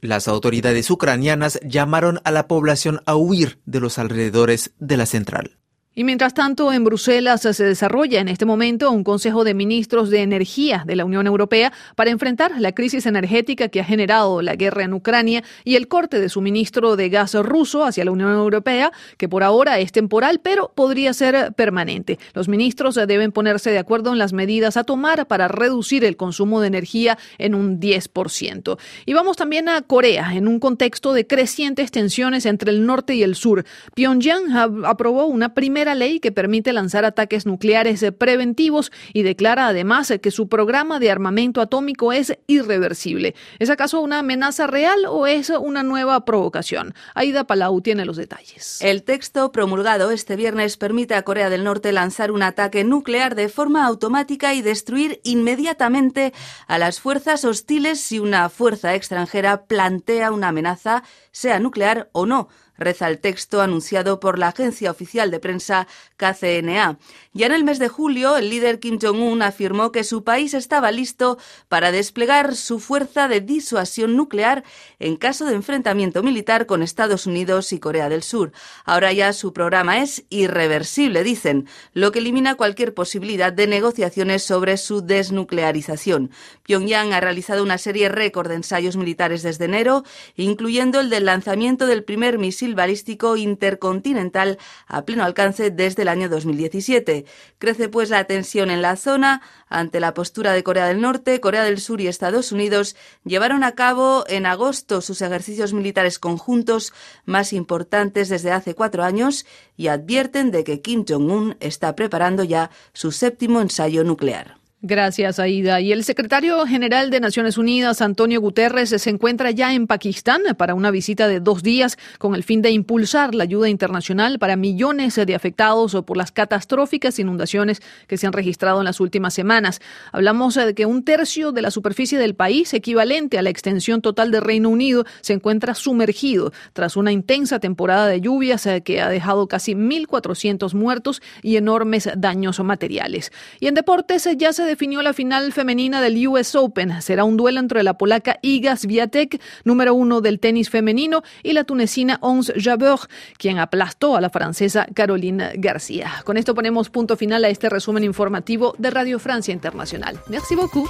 Las 0.00 0.28
autoridades 0.28 0.90
ucranianas 0.90 1.58
llamaron 1.66 2.20
a 2.24 2.30
la 2.30 2.46
población 2.46 3.00
a 3.06 3.16
huir 3.16 3.58
de 3.66 3.80
los 3.80 3.98
alrededores 3.98 4.70
de 4.78 4.96
la 4.96 5.06
central. 5.06 5.58
Y 5.98 6.04
mientras 6.04 6.32
tanto, 6.32 6.72
en 6.72 6.84
Bruselas 6.84 7.40
se 7.40 7.64
desarrolla 7.64 8.20
en 8.20 8.28
este 8.28 8.46
momento 8.46 8.92
un 8.92 9.02
Consejo 9.02 9.42
de 9.42 9.52
Ministros 9.52 10.10
de 10.10 10.22
Energía 10.22 10.84
de 10.86 10.94
la 10.94 11.04
Unión 11.04 11.26
Europea 11.26 11.72
para 11.96 12.12
enfrentar 12.12 12.52
la 12.60 12.70
crisis 12.70 13.04
energética 13.04 13.66
que 13.66 13.80
ha 13.80 13.84
generado 13.84 14.40
la 14.40 14.54
guerra 14.54 14.84
en 14.84 14.94
Ucrania 14.94 15.42
y 15.64 15.74
el 15.74 15.88
corte 15.88 16.20
de 16.20 16.28
suministro 16.28 16.94
de 16.94 17.08
gas 17.08 17.34
ruso 17.34 17.84
hacia 17.84 18.04
la 18.04 18.12
Unión 18.12 18.30
Europea, 18.30 18.92
que 19.16 19.28
por 19.28 19.42
ahora 19.42 19.80
es 19.80 19.90
temporal, 19.90 20.38
pero 20.40 20.70
podría 20.72 21.12
ser 21.14 21.52
permanente. 21.54 22.20
Los 22.32 22.46
ministros 22.46 22.94
deben 22.94 23.32
ponerse 23.32 23.72
de 23.72 23.78
acuerdo 23.78 24.12
en 24.12 24.18
las 24.18 24.32
medidas 24.32 24.76
a 24.76 24.84
tomar 24.84 25.26
para 25.26 25.48
reducir 25.48 26.04
el 26.04 26.16
consumo 26.16 26.60
de 26.60 26.68
energía 26.68 27.18
en 27.38 27.56
un 27.56 27.80
10%. 27.80 28.78
Y 29.04 29.14
vamos 29.14 29.36
también 29.36 29.68
a 29.68 29.82
Corea, 29.82 30.32
en 30.32 30.46
un 30.46 30.60
contexto 30.60 31.12
de 31.12 31.26
crecientes 31.26 31.90
tensiones 31.90 32.46
entre 32.46 32.70
el 32.70 32.86
norte 32.86 33.16
y 33.16 33.24
el 33.24 33.34
sur. 33.34 33.64
Pyongyang 33.96 34.84
aprobó 34.84 35.26
una 35.26 35.54
primera 35.54 35.87
ley 35.94 36.20
que 36.20 36.32
permite 36.32 36.72
lanzar 36.72 37.04
ataques 37.04 37.46
nucleares 37.46 38.04
preventivos 38.18 38.92
y 39.12 39.22
declara 39.22 39.68
además 39.68 40.12
que 40.22 40.30
su 40.30 40.48
programa 40.48 40.98
de 41.00 41.10
armamento 41.10 41.60
atómico 41.60 42.12
es 42.12 42.36
irreversible. 42.46 43.34
¿Es 43.58 43.70
acaso 43.70 44.00
una 44.00 44.20
amenaza 44.20 44.66
real 44.66 45.04
o 45.08 45.26
es 45.26 45.50
una 45.50 45.82
nueva 45.82 46.24
provocación? 46.24 46.94
Aida 47.14 47.44
Palau 47.44 47.80
tiene 47.80 48.04
los 48.04 48.16
detalles. 48.16 48.80
El 48.80 49.02
texto 49.02 49.52
promulgado 49.52 50.10
este 50.10 50.36
viernes 50.36 50.76
permite 50.76 51.14
a 51.14 51.22
Corea 51.22 51.50
del 51.50 51.64
Norte 51.64 51.92
lanzar 51.92 52.30
un 52.30 52.42
ataque 52.42 52.84
nuclear 52.84 53.34
de 53.34 53.48
forma 53.48 53.86
automática 53.86 54.54
y 54.54 54.62
destruir 54.62 55.20
inmediatamente 55.24 56.32
a 56.66 56.78
las 56.78 57.00
fuerzas 57.00 57.44
hostiles 57.44 58.00
si 58.00 58.18
una 58.18 58.48
fuerza 58.48 58.94
extranjera 58.94 59.64
plantea 59.64 60.32
una 60.32 60.48
amenaza, 60.48 61.02
sea 61.32 61.58
nuclear 61.58 62.08
o 62.12 62.26
no 62.26 62.48
reza 62.78 63.08
el 63.08 63.18
texto 63.18 63.60
anunciado 63.60 64.20
por 64.20 64.38
la 64.38 64.48
agencia 64.48 64.90
oficial 64.90 65.30
de 65.30 65.40
prensa 65.40 65.86
KCNA. 66.16 66.98
Ya 67.32 67.46
en 67.46 67.52
el 67.52 67.64
mes 67.64 67.78
de 67.78 67.88
julio, 67.88 68.36
el 68.36 68.50
líder 68.50 68.80
Kim 68.80 68.98
Jong-un 69.00 69.42
afirmó 69.42 69.92
que 69.92 70.04
su 70.04 70.24
país 70.24 70.54
estaba 70.54 70.90
listo 70.90 71.38
para 71.68 71.92
desplegar 71.92 72.56
su 72.56 72.80
fuerza 72.80 73.28
de 73.28 73.40
disuasión 73.40 74.16
nuclear 74.16 74.64
en 74.98 75.16
caso 75.16 75.44
de 75.44 75.54
enfrentamiento 75.54 76.22
militar 76.22 76.66
con 76.66 76.82
Estados 76.82 77.26
Unidos 77.26 77.72
y 77.72 77.80
Corea 77.80 78.08
del 78.08 78.22
Sur. 78.22 78.52
Ahora 78.84 79.12
ya 79.12 79.32
su 79.32 79.52
programa 79.52 79.98
es 80.02 80.24
irreversible, 80.30 81.22
dicen, 81.22 81.68
lo 81.92 82.12
que 82.12 82.20
elimina 82.20 82.54
cualquier 82.54 82.94
posibilidad 82.94 83.52
de 83.52 83.66
negociaciones 83.66 84.42
sobre 84.42 84.76
su 84.76 85.02
desnuclearización. 85.02 86.30
Pyongyang 86.62 87.12
ha 87.12 87.20
realizado 87.20 87.62
una 87.62 87.78
serie 87.78 88.08
récord 88.08 88.48
de 88.48 88.56
ensayos 88.56 88.96
militares 88.96 89.42
desde 89.42 89.66
enero, 89.66 90.04
incluyendo 90.36 91.00
el 91.00 91.10
del 91.10 91.26
lanzamiento 91.26 91.86
del 91.86 92.04
primer 92.04 92.38
misil 92.38 92.67
balístico 92.74 93.36
intercontinental 93.36 94.58
a 94.86 95.04
pleno 95.04 95.24
alcance 95.24 95.70
desde 95.70 96.02
el 96.02 96.08
año 96.08 96.28
2017. 96.28 97.24
Crece 97.58 97.88
pues 97.88 98.10
la 98.10 98.24
tensión 98.24 98.70
en 98.70 98.82
la 98.82 98.96
zona 98.96 99.42
ante 99.68 100.00
la 100.00 100.14
postura 100.14 100.52
de 100.52 100.62
Corea 100.62 100.86
del 100.86 101.00
Norte, 101.00 101.40
Corea 101.40 101.64
del 101.64 101.80
Sur 101.80 102.00
y 102.00 102.08
Estados 102.08 102.52
Unidos 102.52 102.96
llevaron 103.24 103.64
a 103.64 103.72
cabo 103.72 104.24
en 104.28 104.46
agosto 104.46 105.00
sus 105.00 105.22
ejercicios 105.22 105.72
militares 105.72 106.18
conjuntos 106.18 106.92
más 107.24 107.52
importantes 107.52 108.28
desde 108.28 108.52
hace 108.52 108.74
cuatro 108.74 109.04
años 109.04 109.46
y 109.76 109.88
advierten 109.88 110.50
de 110.50 110.64
que 110.64 110.80
Kim 110.80 111.04
Jong-un 111.08 111.56
está 111.60 111.94
preparando 111.94 112.44
ya 112.44 112.70
su 112.92 113.12
séptimo 113.12 113.60
ensayo 113.60 114.04
nuclear. 114.04 114.57
Gracias, 114.80 115.40
Aida. 115.40 115.80
Y 115.80 115.90
el 115.90 116.04
secretario 116.04 116.64
general 116.64 117.10
de 117.10 117.18
Naciones 117.18 117.58
Unidas, 117.58 118.00
Antonio 118.00 118.40
Guterres, 118.40 118.90
se 118.90 119.10
encuentra 119.10 119.50
ya 119.50 119.74
en 119.74 119.88
Pakistán 119.88 120.42
para 120.56 120.74
una 120.74 120.92
visita 120.92 121.26
de 121.26 121.40
dos 121.40 121.64
días 121.64 121.98
con 122.18 122.36
el 122.36 122.44
fin 122.44 122.62
de 122.62 122.70
impulsar 122.70 123.34
la 123.34 123.42
ayuda 123.42 123.68
internacional 123.68 124.38
para 124.38 124.54
millones 124.54 125.16
de 125.16 125.34
afectados 125.34 125.96
por 126.06 126.16
las 126.16 126.30
catastróficas 126.30 127.18
inundaciones 127.18 127.82
que 128.06 128.16
se 128.16 128.28
han 128.28 128.32
registrado 128.32 128.78
en 128.78 128.84
las 128.84 129.00
últimas 129.00 129.34
semanas. 129.34 129.80
Hablamos 130.12 130.54
de 130.54 130.72
que 130.74 130.86
un 130.86 131.02
tercio 131.02 131.50
de 131.50 131.62
la 131.62 131.72
superficie 131.72 132.16
del 132.16 132.36
país, 132.36 132.72
equivalente 132.72 133.36
a 133.36 133.42
la 133.42 133.50
extensión 133.50 134.00
total 134.00 134.30
del 134.30 134.42
Reino 134.42 134.68
Unido, 134.68 135.04
se 135.22 135.32
encuentra 135.32 135.74
sumergido 135.74 136.52
tras 136.72 136.96
una 136.96 137.10
intensa 137.10 137.58
temporada 137.58 138.06
de 138.06 138.20
lluvias 138.20 138.64
eh, 138.66 138.82
que 138.82 139.00
ha 139.00 139.08
dejado 139.08 139.48
casi 139.48 139.74
1.400 139.74 140.72
muertos 140.74 141.20
y 141.42 141.56
enormes 141.56 142.08
daños 142.16 142.60
materiales. 142.60 143.32
Y 143.58 143.66
en 143.66 143.74
deportes 143.74 144.28
ya 144.36 144.52
se 144.52 144.67
definió 144.68 145.02
la 145.02 145.12
final 145.12 145.52
femenina 145.52 146.00
del 146.00 146.28
US 146.28 146.54
Open. 146.54 147.02
Será 147.02 147.24
un 147.24 147.36
duelo 147.36 147.58
entre 147.58 147.82
la 147.82 147.94
polaca 147.94 148.38
Iga 148.42 148.76
Swiatek, 148.76 149.40
número 149.64 149.94
uno 149.94 150.20
del 150.20 150.38
tenis 150.38 150.70
femenino, 150.70 151.22
y 151.42 151.52
la 151.52 151.64
tunecina 151.64 152.18
Ons 152.20 152.52
Jabeur, 152.56 153.00
quien 153.38 153.58
aplastó 153.58 154.16
a 154.16 154.20
la 154.20 154.30
francesa 154.30 154.86
Caroline 154.94 155.52
García. 155.56 156.22
Con 156.24 156.36
esto 156.36 156.54
ponemos 156.54 156.90
punto 156.90 157.16
final 157.16 157.44
a 157.44 157.48
este 157.48 157.68
resumen 157.68 158.04
informativo 158.04 158.74
de 158.78 158.90
Radio 158.90 159.18
Francia 159.18 159.52
Internacional. 159.52 160.20
Merci 160.28 160.54
beaucoup. 160.54 160.88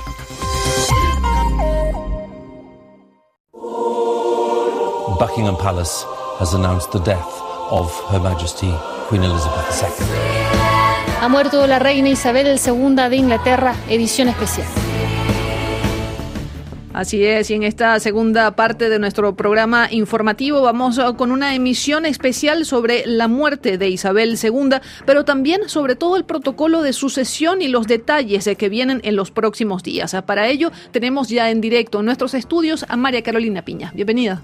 Buckingham 5.18 5.56
Palace 5.56 6.04
has 6.38 6.54
announced 6.54 6.92
the 6.92 7.00
death 7.00 7.42
of 7.70 7.92
Her 8.10 8.20
Majesty 8.20 8.72
Queen 9.08 9.22
Elizabeth 9.22 10.00
II. 10.00 10.37
Ha 11.20 11.28
muerto 11.28 11.66
la 11.66 11.80
reina 11.80 12.08
Isabel 12.08 12.60
II 12.64 12.94
de 12.94 13.16
Inglaterra, 13.16 13.74
edición 13.88 14.28
especial. 14.28 14.77
Así 16.98 17.24
es, 17.24 17.48
y 17.52 17.54
en 17.54 17.62
esta 17.62 18.00
segunda 18.00 18.56
parte 18.56 18.88
de 18.88 18.98
nuestro 18.98 19.36
programa 19.36 19.86
informativo 19.88 20.62
vamos 20.62 20.98
uh, 20.98 21.14
con 21.14 21.30
una 21.30 21.54
emisión 21.54 22.04
especial 22.04 22.64
sobre 22.64 23.06
la 23.06 23.28
muerte 23.28 23.78
de 23.78 23.88
Isabel 23.88 24.36
II, 24.42 24.80
pero 25.06 25.24
también 25.24 25.68
sobre 25.68 25.94
todo 25.94 26.16
el 26.16 26.24
protocolo 26.24 26.82
de 26.82 26.92
sucesión 26.92 27.62
y 27.62 27.68
los 27.68 27.86
detalles 27.86 28.50
que 28.58 28.68
vienen 28.68 29.00
en 29.04 29.14
los 29.14 29.30
próximos 29.30 29.84
días. 29.84 30.16
Para 30.26 30.48
ello 30.48 30.72
tenemos 30.90 31.28
ya 31.28 31.50
en 31.50 31.60
directo 31.60 32.00
en 32.00 32.06
nuestros 32.06 32.34
estudios 32.34 32.84
a 32.88 32.96
María 32.96 33.22
Carolina 33.22 33.64
Piña. 33.64 33.92
Bienvenida. 33.94 34.42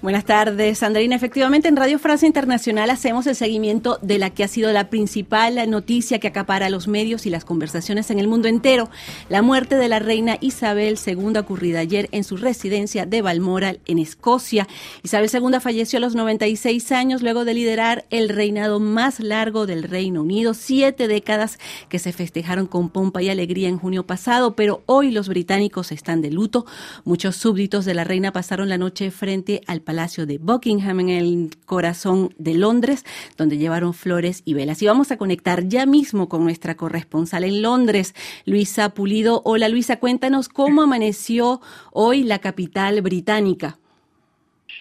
Buenas 0.00 0.24
tardes, 0.24 0.78
Sandrina. 0.78 1.16
Efectivamente, 1.16 1.66
en 1.66 1.74
Radio 1.74 1.98
Francia 1.98 2.28
Internacional 2.28 2.90
hacemos 2.90 3.26
el 3.26 3.34
seguimiento 3.34 3.98
de 4.02 4.18
la 4.18 4.30
que 4.30 4.44
ha 4.44 4.48
sido 4.48 4.70
la 4.70 4.88
principal 4.88 5.68
noticia 5.68 6.20
que 6.20 6.28
acapara 6.28 6.70
los 6.70 6.86
medios 6.86 7.26
y 7.26 7.30
las 7.30 7.44
conversaciones 7.44 8.12
en 8.12 8.20
el 8.20 8.28
mundo 8.28 8.46
entero, 8.46 8.88
la 9.28 9.42
muerte 9.42 9.74
de 9.74 9.88
la 9.88 9.98
reina 9.98 10.38
Isabel 10.40 10.96
II 11.04 11.38
ocurrida 11.38 11.87
ayer 11.88 12.08
en 12.12 12.22
su 12.22 12.36
residencia 12.36 13.06
de 13.06 13.22
Balmoral, 13.22 13.80
en 13.86 13.98
Escocia. 13.98 14.68
Isabel 15.02 15.30
II 15.32 15.58
falleció 15.58 15.96
a 15.96 16.00
los 16.00 16.14
96 16.14 16.92
años 16.92 17.22
luego 17.22 17.46
de 17.46 17.54
liderar 17.54 18.04
el 18.10 18.28
reinado 18.28 18.78
más 18.78 19.20
largo 19.20 19.64
del 19.64 19.84
Reino 19.84 20.20
Unido, 20.20 20.52
siete 20.52 21.08
décadas 21.08 21.58
que 21.88 21.98
se 21.98 22.12
festejaron 22.12 22.66
con 22.66 22.90
pompa 22.90 23.22
y 23.22 23.30
alegría 23.30 23.70
en 23.70 23.78
junio 23.78 24.06
pasado, 24.06 24.54
pero 24.54 24.82
hoy 24.84 25.10
los 25.10 25.28
británicos 25.30 25.90
están 25.90 26.20
de 26.20 26.30
luto. 26.30 26.66
Muchos 27.04 27.36
súbditos 27.36 27.86
de 27.86 27.94
la 27.94 28.04
reina 28.04 28.32
pasaron 28.32 28.68
la 28.68 28.76
noche 28.76 29.10
frente 29.10 29.62
al 29.66 29.80
Palacio 29.80 30.26
de 30.26 30.36
Buckingham 30.36 31.00
en 31.00 31.08
el 31.08 31.50
corazón 31.64 32.34
de 32.36 32.52
Londres, 32.52 33.06
donde 33.38 33.56
llevaron 33.56 33.94
flores 33.94 34.42
y 34.44 34.52
velas. 34.52 34.82
Y 34.82 34.86
vamos 34.86 35.10
a 35.10 35.16
conectar 35.16 35.68
ya 35.68 35.86
mismo 35.86 36.28
con 36.28 36.44
nuestra 36.44 36.76
corresponsal 36.76 37.44
en 37.44 37.62
Londres, 37.62 38.14
Luisa 38.44 38.90
Pulido. 38.90 39.40
Hola 39.46 39.70
Luisa, 39.70 39.96
cuéntanos 39.96 40.50
cómo 40.50 40.82
amaneció 40.98 41.62
hoy 41.92 42.24
la 42.24 42.38
capital 42.38 43.00
británica. 43.02 43.78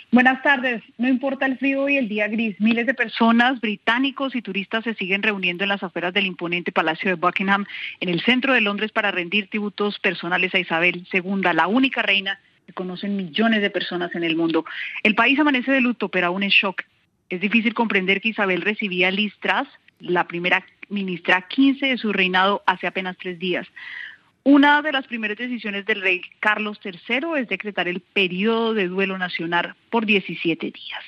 Buenas 0.09 0.41
tardes. 0.41 0.81
No 0.97 1.09
importa 1.09 1.45
el 1.45 1.57
frío 1.57 1.89
y 1.89 1.97
el 1.97 2.07
día 2.07 2.29
gris, 2.29 2.59
miles 2.61 2.85
de 2.85 2.93
personas, 2.93 3.59
británicos 3.59 4.35
y 4.35 4.41
turistas 4.41 4.85
se 4.85 4.93
siguen 4.93 5.21
reuniendo 5.21 5.63
en 5.63 5.69
las 5.69 5.83
afueras 5.83 6.13
del 6.13 6.25
imponente 6.25 6.71
Palacio 6.71 7.09
de 7.09 7.15
Buckingham, 7.15 7.65
en 7.99 8.09
el 8.09 8.21
centro 8.21 8.53
de 8.53 8.61
Londres, 8.61 8.91
para 8.93 9.11
rendir 9.11 9.49
tributos 9.49 9.99
personales 9.99 10.55
a 10.55 10.59
Isabel 10.59 11.05
II, 11.11 11.41
la 11.53 11.67
única 11.67 12.01
reina 12.01 12.39
que 12.65 12.71
conocen 12.73 13.17
millones 13.17 13.61
de 13.61 13.69
personas 13.69 14.15
en 14.15 14.23
el 14.23 14.37
mundo. 14.37 14.65
El 15.03 15.13
país 15.13 15.37
amanece 15.39 15.71
de 15.71 15.81
luto, 15.81 16.07
pero 16.07 16.27
aún 16.27 16.43
en 16.43 16.49
shock. 16.49 16.83
Es 17.29 17.41
difícil 17.41 17.73
comprender 17.73 18.21
que 18.21 18.29
Isabel 18.29 18.61
recibía 18.61 19.11
Truss, 19.11 19.67
la 19.99 20.25
primera 20.25 20.65
ministra 20.89 21.41
15 21.41 21.85
de 21.85 21.97
su 21.97 22.13
reinado, 22.13 22.63
hace 22.65 22.87
apenas 22.87 23.17
tres 23.17 23.39
días. 23.39 23.67
Una 24.49 24.81
de 24.81 24.93
las 24.93 25.05
primeras 25.05 25.37
decisiones 25.37 25.85
del 25.85 25.99
rey 25.99 26.21
Carlos 26.39 26.79
III 26.81 27.37
es 27.37 27.49
decretar 27.49 27.89
el 27.89 27.99
periodo 27.99 28.73
de 28.73 28.87
duelo 28.87 29.17
nacional 29.17 29.75
por 29.89 30.05
17 30.05 30.71
días. 30.71 31.03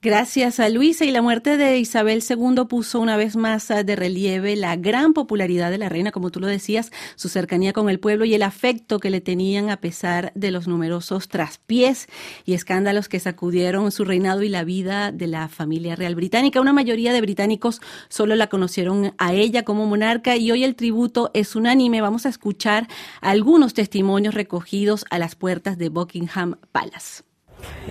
Gracias 0.00 0.60
a 0.60 0.68
Luisa 0.68 1.04
y 1.04 1.10
la 1.10 1.22
muerte 1.22 1.56
de 1.56 1.76
Isabel 1.80 2.22
II 2.22 2.66
puso 2.68 3.00
una 3.00 3.16
vez 3.16 3.34
más 3.34 3.68
ah, 3.72 3.82
de 3.82 3.96
relieve 3.96 4.54
la 4.54 4.76
gran 4.76 5.12
popularidad 5.12 5.72
de 5.72 5.78
la 5.78 5.88
reina, 5.88 6.12
como 6.12 6.30
tú 6.30 6.38
lo 6.38 6.46
decías, 6.46 6.92
su 7.16 7.28
cercanía 7.28 7.72
con 7.72 7.90
el 7.90 7.98
pueblo 7.98 8.24
y 8.24 8.32
el 8.32 8.44
afecto 8.44 9.00
que 9.00 9.10
le 9.10 9.20
tenían 9.20 9.70
a 9.70 9.78
pesar 9.78 10.30
de 10.36 10.52
los 10.52 10.68
numerosos 10.68 11.26
traspiés 11.26 12.06
y 12.44 12.52
escándalos 12.52 13.08
que 13.08 13.18
sacudieron 13.18 13.90
su 13.90 14.04
reinado 14.04 14.44
y 14.44 14.48
la 14.48 14.62
vida 14.62 15.10
de 15.10 15.26
la 15.26 15.48
familia 15.48 15.96
real 15.96 16.14
británica. 16.14 16.60
Una 16.60 16.72
mayoría 16.72 17.12
de 17.12 17.20
británicos 17.20 17.80
solo 18.08 18.36
la 18.36 18.46
conocieron 18.46 19.14
a 19.18 19.32
ella 19.32 19.64
como 19.64 19.84
monarca 19.86 20.36
y 20.36 20.52
hoy 20.52 20.62
el 20.62 20.76
tributo 20.76 21.32
es 21.34 21.56
unánime. 21.56 22.02
Vamos 22.02 22.24
a 22.24 22.28
escuchar 22.28 22.86
algunos 23.20 23.74
testimonios 23.74 24.34
recogidos 24.34 25.04
a 25.10 25.18
las 25.18 25.34
puertas 25.34 25.76
de 25.76 25.88
Buckingham 25.88 26.54
Palace. 26.70 27.27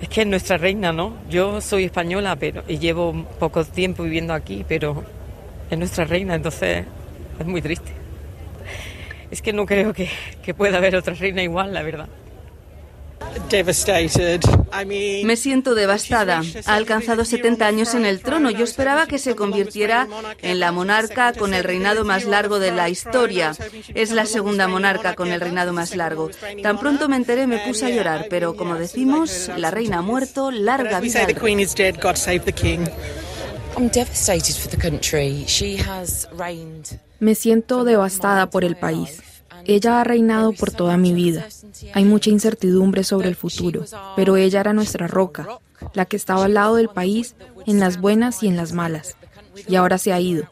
Es 0.00 0.08
que 0.08 0.22
es 0.22 0.26
nuestra 0.26 0.58
reina, 0.58 0.92
¿no? 0.92 1.14
Yo 1.28 1.60
soy 1.60 1.84
española 1.84 2.36
pero, 2.36 2.62
y 2.68 2.78
llevo 2.78 3.26
poco 3.38 3.64
tiempo 3.64 4.02
viviendo 4.02 4.32
aquí, 4.32 4.64
pero 4.68 5.04
es 5.70 5.78
nuestra 5.78 6.04
reina, 6.04 6.34
entonces 6.34 6.84
es 7.38 7.46
muy 7.46 7.60
triste. 7.62 7.92
Es 9.30 9.42
que 9.42 9.52
no 9.52 9.66
creo 9.66 9.92
que, 9.92 10.08
que 10.42 10.54
pueda 10.54 10.78
haber 10.78 10.96
otra 10.96 11.14
reina 11.14 11.42
igual, 11.42 11.74
la 11.74 11.82
verdad. 11.82 12.08
Me 15.24 15.36
siento 15.36 15.74
devastada. 15.74 16.42
Ha 16.66 16.74
alcanzado 16.74 17.24
70 17.24 17.66
años 17.66 17.94
en 17.94 18.04
el 18.04 18.20
trono. 18.20 18.50
Yo 18.50 18.64
esperaba 18.64 19.06
que 19.06 19.18
se 19.18 19.34
convirtiera 19.34 20.06
en 20.42 20.60
la 20.60 20.72
monarca 20.72 21.32
con 21.32 21.54
el 21.54 21.64
reinado 21.64 22.04
más 22.04 22.24
largo 22.24 22.58
de 22.58 22.72
la 22.72 22.88
historia. 22.88 23.54
Es 23.94 24.10
la 24.10 24.26
segunda 24.26 24.68
monarca 24.68 25.14
con 25.14 25.32
el 25.32 25.40
reinado 25.40 25.72
más 25.72 25.96
largo. 25.96 26.30
Tan 26.62 26.78
pronto 26.78 27.08
me 27.08 27.16
enteré 27.16 27.46
me 27.46 27.58
puse 27.58 27.86
a 27.86 27.90
llorar, 27.90 28.26
pero 28.28 28.54
como 28.54 28.74
decimos, 28.74 29.50
la 29.56 29.70
reina 29.70 29.98
ha 29.98 30.02
muerto, 30.02 30.50
larga 30.50 31.00
vida. 31.00 31.26
Me 37.20 37.34
siento 37.34 37.84
devastada 37.84 38.50
por 38.50 38.64
el 38.64 38.76
país. 38.76 39.22
Ella 39.68 40.00
ha 40.00 40.04
reinado 40.04 40.52
por 40.54 40.70
toda 40.70 40.96
mi 40.96 41.12
vida. 41.12 41.46
Hay 41.92 42.04
mucha 42.04 42.30
incertidumbre 42.30 43.04
sobre 43.04 43.28
el 43.28 43.36
futuro, 43.36 43.84
pero 44.16 44.36
ella 44.36 44.60
era 44.60 44.72
nuestra 44.72 45.06
roca, 45.06 45.46
la 45.92 46.06
que 46.06 46.16
estaba 46.16 46.46
al 46.46 46.54
lado 46.54 46.76
del 46.76 46.88
país 46.88 47.36
en 47.66 47.78
las 47.78 48.00
buenas 48.00 48.42
y 48.42 48.48
en 48.48 48.56
las 48.56 48.72
malas. 48.72 49.16
Y 49.68 49.76
ahora 49.76 49.98
se 49.98 50.14
ha 50.14 50.20
ido. 50.20 50.44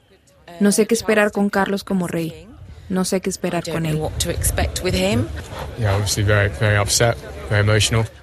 No 0.61 0.71
sé 0.71 0.87
qué 0.87 0.95
esperar 0.95 1.33
con 1.33 1.49
Carlos 1.49 1.83
como 1.83 2.07
rey. 2.07 2.47
No 2.91 3.07
sé 3.07 3.23
qué 3.23 3.31
esperar 3.31 3.65
con 3.69 3.87
él. 3.87 4.01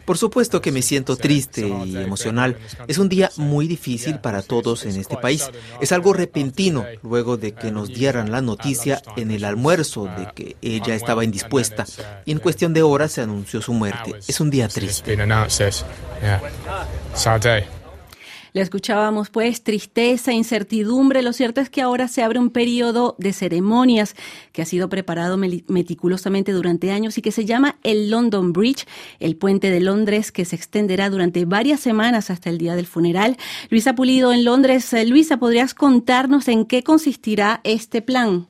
Por 0.06 0.18
supuesto 0.18 0.62
que 0.62 0.72
me 0.72 0.82
siento 0.82 1.16
triste 1.16 1.68
y 1.68 1.98
emocional. 1.98 2.58
Es 2.88 2.98
un 2.98 3.10
día 3.10 3.32
muy 3.38 3.68
difícil 3.68 4.20
para 4.20 4.42
todos 4.42 4.86
en 4.86 4.98
este 5.00 5.18
país. 5.18 5.50
Es 5.82 5.92
algo 5.92 6.14
repentino 6.14 6.86
luego 7.02 7.38
de 7.38 7.54
que 7.54 7.72
nos 7.72 7.90
dieran 7.90 8.32
la 8.32 8.42
noticia 8.42 9.02
en 9.18 9.32
el 9.32 9.46
almuerzo 9.46 10.06
de 10.06 10.28
que 10.34 10.56
ella 10.62 10.96
estaba 10.96 11.24
indispuesta. 11.24 11.86
y 12.26 12.32
en 12.32 12.40
cuestión 12.40 12.74
de 12.74 12.82
horas 12.82 13.12
se 13.12 13.22
anunció 13.22 13.62
su 13.62 13.74
muerte. 13.74 14.16
Es 14.28 14.40
un 14.40 14.50
día 14.50 14.68
triste. 14.68 15.16
Le 18.54 18.62
escuchábamos 18.62 19.32
pues 19.32 19.64
tristeza, 19.64 20.32
incertidumbre. 20.32 21.24
Lo 21.24 21.34
cierto 21.34 21.60
es 21.60 21.72
que 21.72 21.82
ahora 21.82 22.08
se 22.08 22.22
abre 22.22 22.38
un 22.38 22.52
periodo 22.52 23.16
de 23.18 23.34
ceremonias 23.34 24.16
que 24.52 24.62
ha 24.62 24.66
sido 24.66 24.90
preparado 24.90 25.38
meticulosamente 25.38 26.52
durante 26.52 26.92
años 26.92 27.18
y 27.18 27.24
que 27.24 27.32
se 27.32 27.46
llama 27.46 27.78
el 27.84 28.12
London 28.12 28.54
Bridge, 28.54 28.86
el 29.20 29.38
puente 29.38 29.72
de 29.72 29.80
Londres 29.80 30.32
que 30.32 30.46
se 30.46 30.56
extenderá 30.56 31.10
durante 31.10 31.46
varias 31.46 31.80
semanas 31.80 32.30
hasta 32.30 32.52
el 32.52 32.60
día 32.60 32.76
del 32.76 32.86
funeral. 32.86 33.38
Luisa 33.72 33.96
Pulido 33.96 34.32
en 34.32 34.46
Londres. 34.46 34.94
Eh, 34.94 35.04
Luisa, 35.08 35.38
¿podrías 35.38 35.74
contarnos 35.74 36.48
en 36.48 36.66
qué 36.66 36.84
consistirá 36.84 37.60
este 37.64 38.04
plan? 38.04 38.46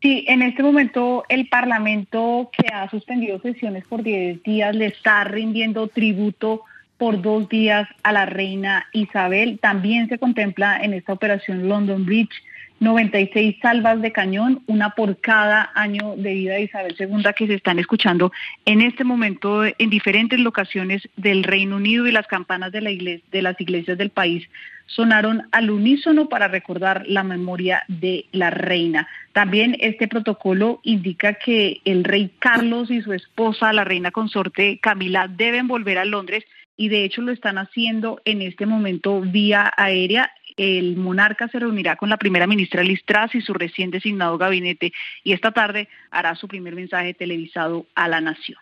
Sí, 0.00 0.24
en 0.26 0.40
este 0.40 0.62
momento 0.62 1.24
el 1.28 1.50
Parlamento, 1.50 2.50
que 2.56 2.66
ha 2.72 2.88
suspendido 2.88 3.38
sesiones 3.40 3.84
por 3.86 4.02
10 4.02 4.42
días, 4.42 4.74
le 4.74 4.86
está 4.86 5.24
rindiendo 5.24 5.88
tributo 5.88 6.62
por 7.00 7.22
dos 7.22 7.48
días 7.48 7.88
a 8.02 8.12
la 8.12 8.26
reina 8.26 8.86
Isabel. 8.92 9.58
También 9.60 10.10
se 10.10 10.18
contempla 10.18 10.78
en 10.82 10.92
esta 10.92 11.14
operación 11.14 11.66
London 11.66 12.04
Bridge 12.04 12.42
96 12.80 13.56
salvas 13.60 14.00
de 14.00 14.12
cañón, 14.12 14.62
una 14.66 14.90
por 14.90 15.18
cada 15.20 15.70
año 15.74 16.14
de 16.16 16.32
vida 16.32 16.54
de 16.54 16.62
Isabel 16.62 16.96
II 16.98 17.24
que 17.36 17.46
se 17.46 17.54
están 17.54 17.78
escuchando 17.78 18.32
en 18.64 18.80
este 18.80 19.04
momento 19.04 19.64
en 19.64 19.90
diferentes 19.90 20.38
locaciones 20.38 21.06
del 21.16 21.42
Reino 21.42 21.76
Unido 21.76 22.06
y 22.06 22.12
las 22.12 22.26
campanas 22.26 22.72
de, 22.72 23.22
de 23.30 23.42
las 23.42 23.60
iglesias 23.60 23.98
del 23.98 24.10
país 24.10 24.48
sonaron 24.86 25.42
al 25.52 25.70
unísono 25.70 26.28
para 26.28 26.48
recordar 26.48 27.04
la 27.06 27.22
memoria 27.22 27.84
de 27.88 28.26
la 28.32 28.50
reina. 28.50 29.08
También 29.32 29.76
este 29.80 30.08
protocolo 30.08 30.80
indica 30.82 31.34
que 31.34 31.80
el 31.84 32.02
rey 32.02 32.30
Carlos 32.38 32.90
y 32.90 33.00
su 33.00 33.12
esposa, 33.12 33.72
la 33.72 33.84
reina 33.84 34.10
consorte 34.10 34.78
Camila, 34.78 35.28
deben 35.28 35.68
volver 35.68 35.98
a 35.98 36.04
Londres 36.04 36.44
y 36.80 36.88
de 36.88 37.04
hecho 37.04 37.20
lo 37.20 37.30
están 37.30 37.58
haciendo 37.58 38.22
en 38.24 38.40
este 38.40 38.64
momento 38.64 39.20
vía 39.20 39.70
aérea. 39.76 40.32
El 40.56 40.96
monarca 40.96 41.46
se 41.48 41.58
reunirá 41.58 41.96
con 41.96 42.08
la 42.08 42.16
primera 42.16 42.46
ministra 42.46 42.82
Liz 42.82 43.04
Truss 43.04 43.34
y 43.34 43.42
su 43.42 43.52
recién 43.52 43.90
designado 43.90 44.38
gabinete 44.38 44.90
y 45.22 45.34
esta 45.34 45.52
tarde 45.52 45.88
hará 46.10 46.34
su 46.36 46.48
primer 46.48 46.74
mensaje 46.74 47.12
televisado 47.12 47.84
a 47.94 48.08
la 48.08 48.22
nación. 48.22 48.56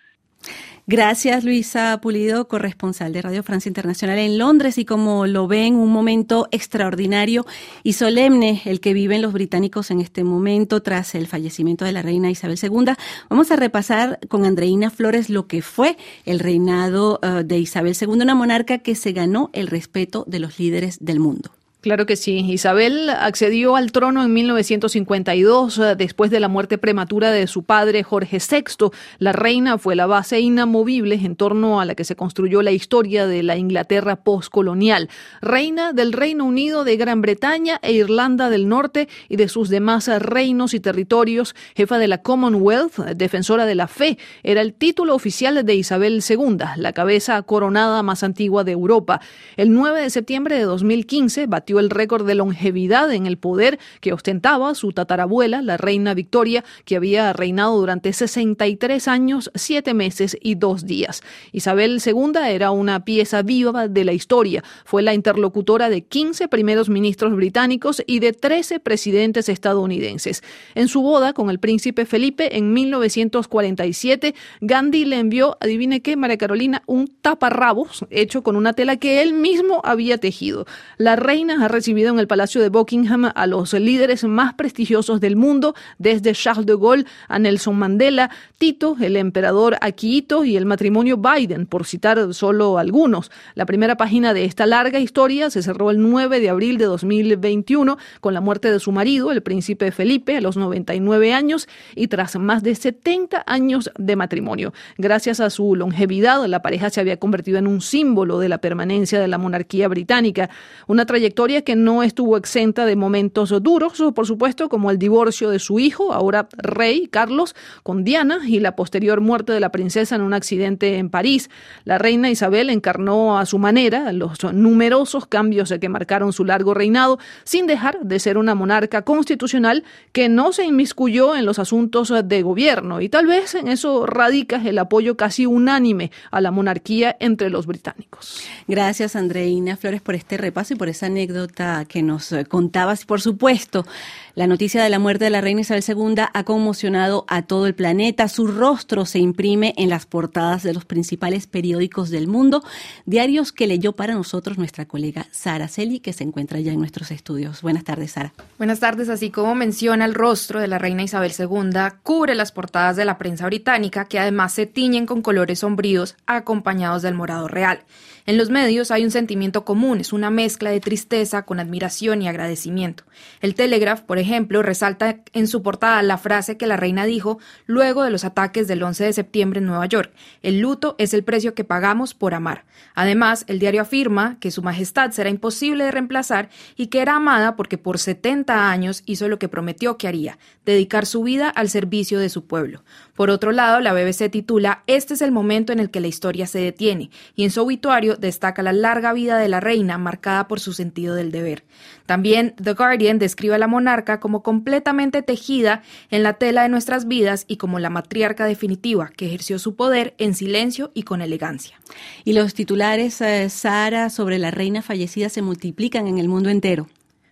Gracias, 0.91 1.45
Luisa 1.45 2.01
Pulido, 2.01 2.49
corresponsal 2.49 3.13
de 3.13 3.21
Radio 3.21 3.43
Francia 3.43 3.69
Internacional 3.69 4.19
en 4.19 4.39
Londres. 4.39 4.79
Y 4.79 4.87
como 4.87 5.27
lo 5.27 5.47
ven, 5.47 5.75
un 5.75 5.93
momento 5.93 6.49
extraordinario 6.51 7.45
y 7.83 7.93
solemne 7.93 8.63
el 8.65 8.81
que 8.81 8.95
viven 8.95 9.21
los 9.21 9.35
británicos 9.35 9.91
en 9.91 10.01
este 10.01 10.25
momento 10.25 10.83
tras 10.83 11.15
el 11.15 11.27
fallecimiento 11.27 11.85
de 11.85 11.93
la 11.93 12.01
reina 12.01 12.31
Isabel 12.31 12.59
II. 12.63 12.95
Vamos 13.29 13.51
a 13.51 13.57
repasar 13.57 14.19
con 14.29 14.47
Andreina 14.47 14.89
Flores 14.89 15.29
lo 15.29 15.47
que 15.47 15.61
fue 15.61 15.99
el 16.25 16.39
reinado 16.39 17.21
eh, 17.23 17.43
de 17.45 17.59
Isabel 17.59 17.95
II, 18.01 18.09
una 18.09 18.35
monarca 18.35 18.79
que 18.79 18.95
se 18.95 19.13
ganó 19.13 19.51
el 19.53 19.67
respeto 19.67 20.25
de 20.27 20.39
los 20.39 20.59
líderes 20.59 21.05
del 21.05 21.21
mundo. 21.21 21.51
Claro 21.89 22.05
que 22.05 22.17
sí. 22.17 22.41
Isabel 22.41 23.09
accedió 23.09 23.75
al 23.75 23.93
trono 23.93 24.23
en 24.23 24.31
1952 24.35 25.79
eh, 25.79 25.97
después 25.97 26.31
de 26.31 26.39
la 26.39 26.49
muerte 26.49 26.77
prematura 26.77 27.31
de 27.31 27.47
su 27.47 27.63
padre 27.63 28.03
Jorge 28.03 28.41
VI. 28.47 28.91
La 29.19 29.33
reina 29.33 29.79
fue 29.79 29.97
la 29.97 30.05
base 30.05 30.39
inamovible 30.39 31.15
en 31.15 31.35
torno 31.35 31.81
a 31.81 31.87
la 31.87 31.95
que 31.95 32.05
se 32.05 32.15
construyó 32.15 32.61
la 32.61 32.73
historia 32.73 33.27
de 33.27 33.43
la 33.43 33.57
Inglaterra 33.57 34.17
postcolonial. 34.17 35.09
Reina 35.41 35.95
del 35.95 36.13
Reino 36.13 36.45
Unido, 36.45 36.85
de 36.85 36.99
Gran 36.99 37.23
Bretaña 37.23 37.79
e 37.81 37.93
Irlanda 37.93 38.51
del 38.51 38.69
Norte 38.69 39.09
y 39.31 39.37
de 39.37 39.49
sus 39.49 39.71
demás 39.71 40.09
reinos 40.21 40.75
y 40.75 40.81
territorios, 40.81 41.55
jefa 41.75 41.97
de 41.97 42.09
la 42.09 42.21
Commonwealth, 42.21 42.99
defensora 43.17 43.65
de 43.65 43.77
la 43.77 43.89
fe, 43.89 44.19
era 44.43 44.61
el 44.61 44.75
título 44.75 45.15
oficial 45.15 45.65
de 45.65 45.75
Isabel 45.75 46.23
II, 46.29 46.59
la 46.77 46.93
cabeza 46.93 47.41
coronada 47.41 48.03
más 48.03 48.23
antigua 48.23 48.63
de 48.63 48.73
Europa. 48.73 49.23
El 49.57 49.73
9 49.73 50.03
de 50.03 50.11
septiembre 50.11 50.59
de 50.59 50.65
2015 50.65 51.47
el 51.79 51.91
récord 51.91 52.27
de 52.27 52.35
longevidad 52.35 53.13
en 53.13 53.27
el 53.27 53.39
poder 53.39 53.79
que 54.01 54.13
ostentaba 54.13 54.75
su 54.75 54.93
tatarabuela, 54.93 55.63
la 55.63 55.77
reina 55.77 56.15
Victoria, 56.15 56.65
que 56.85 56.97
había 56.97 57.33
reinado 57.33 57.79
durante 57.79 58.13
63 58.13 59.09
años, 59.09 59.51
7 59.55 59.95
meses 59.95 60.37
y 60.41 60.55
2 60.55 60.87
días. 60.87 61.23
Isabel 61.53 62.01
II 62.05 62.33
era 62.49 62.71
una 62.71 63.05
pieza 63.05 63.43
viva 63.43 63.89
de 63.89 64.05
la 64.05 64.13
historia. 64.13 64.63
Fue 64.85 65.03
la 65.03 65.15
interlocutora 65.15 65.89
de 65.89 66.03
15 66.03 66.49
primeros 66.49 66.89
ministros 66.89 67.35
británicos 67.35 68.03
y 68.07 68.21
de 68.21 68.33
13 68.33 68.81
presidentes 68.81 69.49
estadounidenses. 69.49 70.43
En 70.75 70.89
su 70.89 71.03
boda 71.03 71.33
con 71.33 71.51
el 71.51 71.59
príncipe 71.59 72.07
Felipe 72.07 72.57
en 72.57 72.73
1947, 72.73 74.35
Gandhi 74.61 75.05
le 75.05 75.19
envió, 75.19 75.57
adivine 75.61 76.01
qué, 76.03 76.17
María 76.17 76.39
Carolina, 76.39 76.83
un 76.87 77.09
taparrabos 77.21 78.05
hecho 78.11 78.43
con 78.43 78.57
una 78.57 78.73
tela 78.73 78.97
que 78.97 79.23
él 79.23 79.33
mismo 79.33 79.81
había 79.85 80.19
tejido. 80.19 80.67
La 80.97 81.17
reina 81.17 81.58
ha 81.61 81.69
recibido 81.69 82.11
en 82.11 82.19
el 82.19 82.27
Palacio 82.27 82.61
de 82.61 82.69
Buckingham 82.69 83.31
a 83.35 83.47
los 83.47 83.73
líderes 83.73 84.25
más 84.25 84.55
prestigiosos 84.55 85.21
del 85.21 85.37
mundo, 85.37 85.75
desde 85.99 86.33
Charles 86.33 86.67
de 86.67 86.77
Gaulle 86.77 87.05
a 87.29 87.39
Nelson 87.39 87.77
Mandela, 87.77 88.31
Tito, 88.59 88.97
el 89.01 89.17
emperador 89.17 89.77
Akihito 89.81 90.45
y 90.45 90.57
el 90.57 90.67
matrimonio 90.67 91.17
Biden, 91.17 91.67
por 91.67 91.87
citar 91.87 92.35
solo 92.35 92.79
algunos. 92.79 93.31
La 93.55 93.67
primera 93.67 93.97
página 93.97 94.35
de 94.35 94.45
esta 94.45 94.67
larga 94.67 95.01
historia 95.01 95.51
se 95.51 95.63
cerró 95.63 95.91
el 95.91 96.01
9 96.01 96.41
de 96.41 96.51
abril 96.51 96.79
de 96.79 96.85
2021 96.85 97.99
con 98.21 98.35
la 98.35 98.41
muerte 98.41 98.71
de 98.71 98.81
su 98.81 98.93
marido, 98.93 99.33
el 99.33 99.43
príncipe 99.43 99.91
Felipe, 99.93 100.37
a 100.37 100.41
los 100.41 100.57
99 100.57 101.33
años 101.33 101.69
y 101.95 102.09
tras 102.09 102.37
más 102.37 102.63
de 102.63 102.75
70 102.75 103.45
años 103.47 103.91
de 103.99 104.17
matrimonio. 104.17 104.73
Gracias 104.97 105.41
a 105.41 105.51
su 105.51 105.75
longevidad, 105.75 106.45
la 106.47 106.63
pareja 106.63 106.91
se 106.91 107.01
había 107.01 107.19
convertido 107.19 107.59
en 107.59 107.67
un 107.67 107.81
símbolo 107.81 108.39
de 108.39 108.49
la 108.49 108.59
permanencia 108.59 109.21
de 109.21 109.29
la 109.29 109.39
monarquía 109.39 109.89
británica, 109.89 110.51
una 110.87 111.07
trayectoria 111.07 111.48
que 111.65 111.77
no 111.77 112.03
estuvo 112.03 112.37
exenta 112.37 112.85
de 112.85 112.95
momentos 112.95 113.51
duros, 113.63 114.03
por 114.15 114.27
supuesto, 114.27 114.69
como 114.69 114.91
el 114.91 114.99
divorcio 114.99 115.51
de 115.51 115.59
su 115.59 115.79
hijo, 115.79 116.13
ahora 116.13 116.49
rey 116.57 117.09
Carlos, 117.09 117.57
con 117.83 118.05
Diana 118.05 118.41
y 118.47 118.61
la 118.61 118.77
posterior 118.77 119.21
muerte 119.21 119.53
de 119.53 119.61
la 119.61 119.73
princesa 119.73 120.15
en 120.15 120.23
un 120.23 120.35
accidente 120.35 120.99
en 120.99 121.11
París. 121.11 121.51
La 121.85 121.99
reina 121.99 122.31
Isabel 122.31 122.71
encarnó 122.71 123.39
a 123.39 123.47
su 123.47 123.59
manera 123.59 124.13
los 124.13 124.39
numerosos 124.53 125.27
cambios 125.27 125.73
que 125.81 125.89
marcaron 125.89 126.33
su 126.33 126.45
largo 126.45 126.75
reinado, 126.75 127.19
sin 127.45 127.67
dejar 127.67 128.01
de 128.03 128.19
ser 128.19 128.39
una 128.39 128.55
monarca 128.55 129.03
constitucional 129.03 129.85
que 130.13 130.29
no 130.29 130.53
se 130.53 130.65
inmiscuyó 130.65 131.35
en 131.35 131.47
los 131.47 131.59
asuntos 131.59 132.13
de 132.25 132.43
gobierno. 132.43 133.01
Y 133.01 133.09
tal 133.09 133.27
vez 133.27 133.55
en 133.55 133.69
eso 133.69 134.07
radica 134.07 134.61
el 134.65 134.79
apoyo 134.79 135.17
casi 135.17 135.47
unánime 135.47 136.11
a 136.31 136.41
la 136.41 136.51
monarquía 136.51 137.17
entre 137.21 137.51
los 137.51 137.67
británicos. 137.67 138.43
Gracias, 138.67 139.17
Andreina 139.17 139.77
Flores, 139.77 140.03
por 140.03 140.15
este 140.15 140.37
repaso 140.37 140.75
y 140.75 140.77
por 140.77 140.89
esa 140.89 141.07
anécdota 141.07 141.38
que 141.47 142.03
nos 142.03 142.35
contabas. 142.49 143.05
Por 143.05 143.21
supuesto, 143.21 143.87
la 144.35 144.47
noticia 144.47 144.83
de 144.83 144.89
la 144.89 144.99
muerte 144.99 145.25
de 145.25 145.31
la 145.31 145.41
reina 145.41 145.61
Isabel 145.63 145.85
II 145.87 146.23
ha 146.33 146.45
conmocionado 146.45 147.25
a 147.29 147.43
todo 147.43 147.67
el 147.67 147.75
planeta. 147.75 148.29
Su 148.29 148.47
rostro 148.47 149.05
se 149.05 149.19
imprime 149.19 149.75
en 149.77 149.89
las 149.89 150.07
portadas 150.07 150.63
de 150.63 150.75
los 150.75 150.85
principales 150.85 151.47
periódicos 151.47 152.11
del 152.11 152.29
mundo, 152.29 152.63
diarios 153.05 153.53
que 153.53 153.67
leyó 153.67 153.93
para 153.93 154.15
nosotros 154.15 154.59
nuestra 154.59 154.87
colega 154.87 155.27
Sara 155.31 155.69
Celi, 155.69 156.01
que 156.01 156.13
se 156.13 156.25
encuentra 156.25 156.61
ya 156.61 156.73
en 156.73 156.79
nuestros 156.79 157.11
estudios. 157.11 157.63
Buenas 157.63 157.85
tardes, 157.85 158.13
Sara. 158.13 158.33
Buenas 158.59 158.81
tardes. 158.81 159.09
Así 159.09 159.31
como 159.31 159.55
menciona 159.55 160.05
el 160.05 160.15
rostro 160.15 160.61
de 160.61 160.69
la 160.69 160.79
reina 160.79 161.03
Isabel 161.03 161.33
II, 161.37 161.99
cubre 162.03 162.35
las 162.35 162.53
portadas 162.53 162.97
de 162.97 163.05
la 163.05 163.19
prensa 163.19 163.47
británica, 163.47 164.05
que 164.07 164.19
además 164.19 164.53
se 164.53 164.67
tiñen 164.67 165.07
con 165.07 165.23
colores 165.23 165.61
sombríos 165.61 166.17
acompañados 166.27 167.03
del 167.03 167.15
morado 167.15 167.49
real. 167.49 167.81
En 168.29 168.37
los 168.37 168.51
medios 168.51 168.91
hay 168.91 169.05
un 169.05 169.11
sentimiento 169.11 169.65
común, 169.65 170.01
es 170.01 170.13
una 170.13 170.29
mezcla 170.29 170.71
de 170.71 170.81
tristeza 170.81 171.47
con 171.47 171.61
admiración 171.61 172.21
y 172.21 172.29
agradecimiento. 172.29 173.05
El 173.41 173.55
Telegraph, 173.55 174.03
por 174.03 174.19
ejemplo, 174.19 174.63
resalta 174.63 175.21
en 175.33 175.49
su 175.49 175.63
portada 175.63 176.03
la 176.03 176.19
frase 176.19 176.59
que 176.59 176.67
la 176.67 176.77
reina 176.77 177.07
dijo 177.07 177.39
luego 177.65 178.03
de 178.03 178.11
los 178.11 178.25
ataques 178.25 178.69
del 178.69 178.83
11 178.83 179.05
de 179.05 179.13
septiembre 179.15 179.61
en 179.61 179.65
Nueva 179.65 179.87
York. 179.87 180.13
El 180.43 180.61
luto 180.61 180.95
es 180.99 181.15
el 181.15 181.25
precio 181.25 181.55
que 181.55 181.65
pagamos 181.65 182.13
por 182.13 182.35
amar. 182.35 182.67
Además, 182.95 183.47
el 183.49 183.59
diario 183.61 183.81
afirma 183.81 184.37
que 184.41 184.51
su 184.51 184.61
majestad 184.61 185.11
será 185.13 185.31
imposible 185.31 185.85
de 185.85 185.91
reemplazar 185.91 186.51
y 186.77 186.89
que 186.89 187.01
era 187.01 187.17
amada 187.17 187.57
porque 187.57 187.79
por 187.79 187.99
70 187.99 188.71
años 188.71 189.05
hizo 189.07 189.29
lo 189.29 189.39
que 189.39 189.49
prometió 189.49 189.97
que 189.97 190.07
haría, 190.07 190.39
dedicar 190.67 191.07
su 191.07 191.23
vida 191.23 191.49
al 191.49 191.71
servicio 191.71 192.19
de 192.19 192.29
su 192.29 192.47
pueblo. 192.47 192.85
Por 193.15 193.31
otro 193.31 193.53
lado, 193.53 193.81
la 193.81 193.95
BBC 193.95 194.31
titula 194.31 194.83
Este 194.87 195.15
es 195.15 195.23
el 195.23 195.33
momento 195.33 195.73
en 195.73 195.81
el 195.81 195.91
que 195.91 196.01
la 196.01 196.09
historia 196.09 196.47
se 196.47 196.59
detiene 196.59 197.09
y 197.35 197.45
en 197.45 197.51
su 197.51 197.63
obituario 197.63 198.18
destaca 198.19 198.63
la 198.63 198.73
larga 198.73 199.13
vida 199.13 199.39
de 199.39 199.49
la 199.49 199.61
reina 199.61 199.99
marcada 199.99 200.49
por 200.49 200.61
su 200.61 200.73
sentido 200.73 201.15
del 201.15 201.31
deber. 201.31 201.65
También 202.07 202.55
The 202.63 202.73
Guardian 202.73 203.19
describe 203.19 203.55
a 203.55 203.59
la 203.59 203.67
monarca 203.67 204.21
como 204.21 204.43
completamente 204.43 205.23
tejida 205.23 205.83
en 206.11 206.23
la 206.23 206.35
tela 206.35 206.63
de 206.63 206.69
nuestras 206.69 207.07
vidas 207.07 207.45
y 207.49 207.57
como 207.57 207.79
la 207.79 207.91
matriarca 207.91 208.47
definitiva 208.47 209.11
que 209.17 209.27
ejerció 209.27 209.59
su 209.59 209.77
poder 209.77 210.15
en 210.19 210.35
silencio 210.35 210.91
y 210.95 211.03
con 211.03 211.21
elegancia. 211.21 211.81
Y 212.25 212.33
los 212.33 212.55
titulares, 212.55 213.21
eh, 213.21 213.49
Sara, 213.51 214.11
sobre 214.11 214.39
la 214.39 214.51
reina 214.51 214.83
fallecida 214.83 215.29
se 215.29 215.43
multiplican 215.43 216.07
en 216.07 216.19
el 216.19 216.29
mundo 216.29 216.51
entero. 216.51 216.89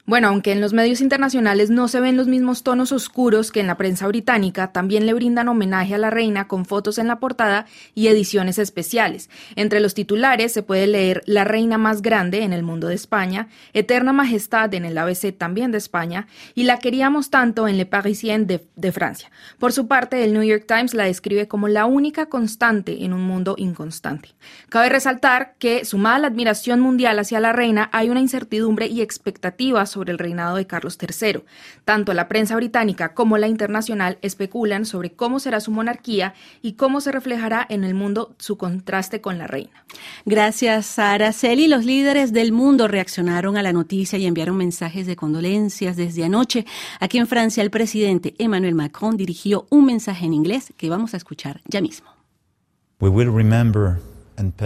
Bueno, 0.06 0.28
aunque 0.28 0.52
en 0.52 0.60
los 0.60 0.72
medios 0.72 1.00
internacionales 1.00 1.68
no 1.68 1.88
se 1.88 1.98
ven 1.98 2.16
los 2.16 2.28
mismos 2.28 2.62
tonos 2.62 2.92
oscuros 2.92 3.50
que 3.50 3.58
en 3.58 3.66
la 3.66 3.76
prensa 3.76 4.06
británica, 4.06 4.70
también 4.70 5.04
le 5.04 5.14
brindan 5.14 5.48
homenaje 5.48 5.96
a 5.96 5.98
la 5.98 6.10
reina 6.10 6.46
con 6.46 6.64
fotos 6.64 6.98
en 6.98 7.08
la 7.08 7.18
portada 7.18 7.66
y 7.92 8.06
ediciones 8.06 8.60
especiales. 8.60 9.28
Entre 9.56 9.80
los 9.80 9.94
titulares 9.94 10.52
se 10.52 10.62
puede 10.62 10.86
leer 10.86 11.24
La 11.26 11.42
reina 11.42 11.76
más 11.76 12.02
grande 12.02 12.44
en 12.44 12.52
el 12.52 12.62
mundo 12.62 12.86
de 12.86 12.94
España, 12.94 13.48
Eterna 13.72 14.12
Majestad 14.12 14.72
en 14.74 14.84
el 14.84 14.96
ABC 14.96 15.36
también 15.36 15.72
de 15.72 15.78
España 15.78 16.28
y 16.54 16.62
La 16.62 16.78
queríamos 16.78 17.30
tanto 17.30 17.66
en 17.66 17.76
Le 17.76 17.84
Parisien 17.84 18.46
de, 18.46 18.92
Francia. 18.92 19.32
Por 19.58 19.72
su 19.72 19.88
parte, 19.88 20.22
el 20.22 20.32
New 20.32 20.44
York 20.44 20.66
Times 20.68 20.94
la 20.94 21.02
describe 21.02 21.48
como 21.48 21.66
la 21.66 21.84
única 21.86 22.26
constante 22.26 23.04
en 23.04 23.12
un 23.12 23.22
mundo 23.22 23.56
inconstante. 23.58 24.28
Cabe 24.68 24.88
resaltar 24.88 25.56
que, 25.58 25.84
sumada 25.84 26.14
a 26.14 26.18
la 26.20 26.26
admiración 26.28 26.78
mundial 26.78 27.18
hacia 27.18 27.40
la 27.40 27.52
reina, 27.52 27.90
hay 27.92 28.08
una 28.08 28.20
incertidumbre 28.20 28.86
y 28.86 29.00
expectativa 29.00 29.84
sobre 29.96 30.12
el 30.12 30.18
reinado 30.18 30.56
de 30.56 30.66
Carlos 30.66 30.98
III. 31.00 31.40
Tanto 31.86 32.12
la 32.12 32.28
prensa 32.28 32.54
británica 32.54 33.14
como 33.14 33.38
la 33.38 33.48
internacional 33.48 34.18
especulan 34.20 34.84
sobre 34.84 35.12
cómo 35.12 35.40
será 35.40 35.60
su 35.60 35.70
monarquía 35.70 36.34
y 36.60 36.74
cómo 36.74 37.00
se 37.00 37.12
reflejará 37.12 37.64
en 37.66 37.82
el 37.82 37.94
mundo 37.94 38.36
su 38.38 38.58
contraste 38.58 39.22
con 39.22 39.38
la 39.38 39.46
reina. 39.46 39.86
Gracias, 40.26 40.84
Sara 40.84 41.32
Celi. 41.32 41.66
Los 41.66 41.86
líderes 41.86 42.34
del 42.34 42.52
mundo 42.52 42.88
reaccionaron 42.88 43.56
a 43.56 43.62
la 43.62 43.72
noticia 43.72 44.18
y 44.18 44.26
enviaron 44.26 44.58
mensajes 44.58 45.06
de 45.06 45.16
condolencias 45.16 45.96
desde 45.96 46.24
anoche. 46.24 46.66
Aquí 47.00 47.16
en 47.16 47.26
Francia, 47.26 47.62
el 47.62 47.70
presidente 47.70 48.34
Emmanuel 48.38 48.74
Macron 48.74 49.16
dirigió 49.16 49.66
un 49.70 49.86
mensaje 49.86 50.26
en 50.26 50.34
inglés 50.34 50.74
que 50.76 50.90
vamos 50.90 51.14
a 51.14 51.16
escuchar 51.16 51.62
ya 51.66 51.80
mismo. 51.80 52.10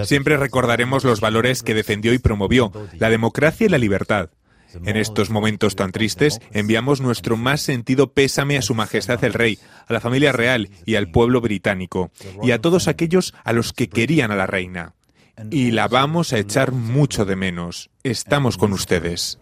Siempre 0.04 0.36
recordaremos 0.36 1.04
los 1.04 1.20
valores 1.20 1.62
que 1.62 1.74
defendió 1.74 2.12
y 2.12 2.18
promovió, 2.18 2.72
la 2.98 3.08
democracia 3.08 3.66
y 3.66 3.68
la 3.68 3.78
libertad. 3.78 4.30
En 4.84 4.96
estos 4.96 5.30
momentos 5.30 5.76
tan 5.76 5.92
tristes, 5.92 6.40
enviamos 6.52 7.00
nuestro 7.00 7.36
más 7.36 7.60
sentido 7.60 8.12
pésame 8.12 8.58
a 8.58 8.62
Su 8.62 8.74
Majestad 8.74 9.22
el 9.24 9.32
Rey, 9.32 9.58
a 9.86 9.92
la 9.92 10.00
familia 10.00 10.32
real 10.32 10.70
y 10.86 10.94
al 10.94 11.10
pueblo 11.10 11.40
británico, 11.40 12.10
y 12.42 12.52
a 12.52 12.60
todos 12.60 12.88
aquellos 12.88 13.34
a 13.44 13.52
los 13.52 13.72
que 13.72 13.88
querían 13.88 14.30
a 14.30 14.36
la 14.36 14.46
reina. 14.46 14.94
Y 15.50 15.70
la 15.70 15.88
vamos 15.88 16.32
a 16.32 16.38
echar 16.38 16.72
mucho 16.72 17.24
de 17.24 17.36
menos. 17.36 17.90
Estamos 18.02 18.58
con 18.58 18.72
ustedes. 18.72 19.38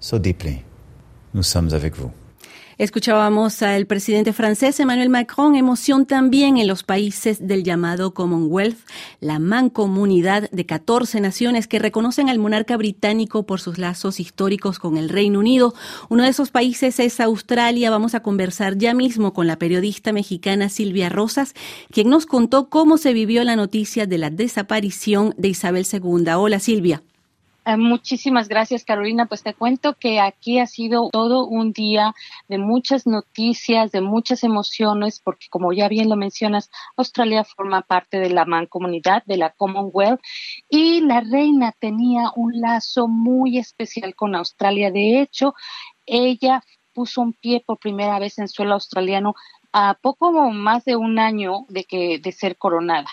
Escuchábamos 2.79 3.61
al 3.63 3.87
presidente 3.87 4.33
francés 4.33 4.79
Emmanuel 4.79 5.09
Macron, 5.09 5.57
emoción 5.57 6.07
también 6.07 6.59
en 6.59 6.69
los 6.69 6.85
países 6.85 7.45
del 7.45 7.65
llamado 7.65 8.15
Commonwealth, 8.15 8.79
la 9.19 9.41
mancomunidad 9.41 10.49
de 10.53 10.65
14 10.65 11.21
naciones 11.21 11.67
que 11.67 11.81
reconocen 11.81 12.29
al 12.29 12.39
monarca 12.39 12.77
británico 12.77 13.45
por 13.47 13.59
sus 13.59 13.79
lazos 13.79 14.21
históricos 14.21 14.79
con 14.79 14.97
el 14.97 15.09
Reino 15.09 15.41
Unido. 15.41 15.75
Uno 16.09 16.23
de 16.23 16.29
esos 16.29 16.53
países 16.53 17.01
es 17.01 17.19
Australia. 17.19 17.91
Vamos 17.91 18.15
a 18.15 18.21
conversar 18.21 18.79
ya 18.79 18.95
mismo 18.95 19.33
con 19.33 19.49
la 19.49 19.59
periodista 19.59 20.13
mexicana 20.13 20.69
Silvia 20.69 21.09
Rosas, 21.09 21.55
quien 21.91 22.09
nos 22.09 22.27
contó 22.27 22.69
cómo 22.69 22.97
se 22.97 23.13
vivió 23.13 23.43
la 23.43 23.57
noticia 23.57 24.07
de 24.07 24.19
la 24.19 24.31
desaparición 24.31 25.35
de 25.37 25.49
Isabel 25.49 25.85
II. 25.93 26.31
Hola 26.37 26.61
Silvia. 26.61 27.03
Eh, 27.69 27.77
muchísimas 27.77 28.49
gracias, 28.49 28.83
Carolina. 28.83 29.27
Pues 29.27 29.43
te 29.43 29.53
cuento 29.53 29.93
que 29.93 30.21
aquí 30.21 30.59
ha 30.59 30.67
sido 30.67 31.11
todo 31.11 31.47
un 31.47 31.73
día 31.73 32.15
de 32.49 32.57
muchas 32.57 33.07
noticias, 33.07 33.93
de 33.93 34.01
muchas 34.01 34.43
emociones, 34.43 35.21
porque 35.23 35.49
como 35.51 35.75
ya 35.75 35.87
bien 35.87 36.09
lo 36.09 36.17
mencionas, 36.17 36.71
Australia 36.97 37.45
forma 37.45 37.83
parte 37.83 38.21
de 38.21 38.31
la 38.31 38.47
mancomunidad 38.47 39.23
de 39.27 39.37
la 39.37 39.51
Commonwealth 39.51 40.19
y 40.71 41.03
la 41.03 41.21
reina 41.21 41.75
tenía 41.79 42.33
un 42.37 42.59
lazo 42.59 43.07
muy 43.07 43.59
especial 43.59 44.15
con 44.15 44.35
Australia. 44.35 44.91
De 44.91 45.21
hecho, 45.21 45.55
ella 46.07 46.65
puso 46.95 47.21
un 47.21 47.35
pie 47.35 47.63
por 47.67 47.79
primera 47.79 48.19
vez 48.19 48.39
en 48.39 48.49
suelo 48.49 48.73
australiano 48.73 49.35
a 49.75 49.93
poco 50.01 50.33
más 50.53 50.87
de 50.87 50.97
un 50.97 51.19
año 51.19 51.67
de 51.69 51.85
que 51.85 52.19
de 52.19 52.33
ser 52.33 52.57
coronada. 52.57 53.11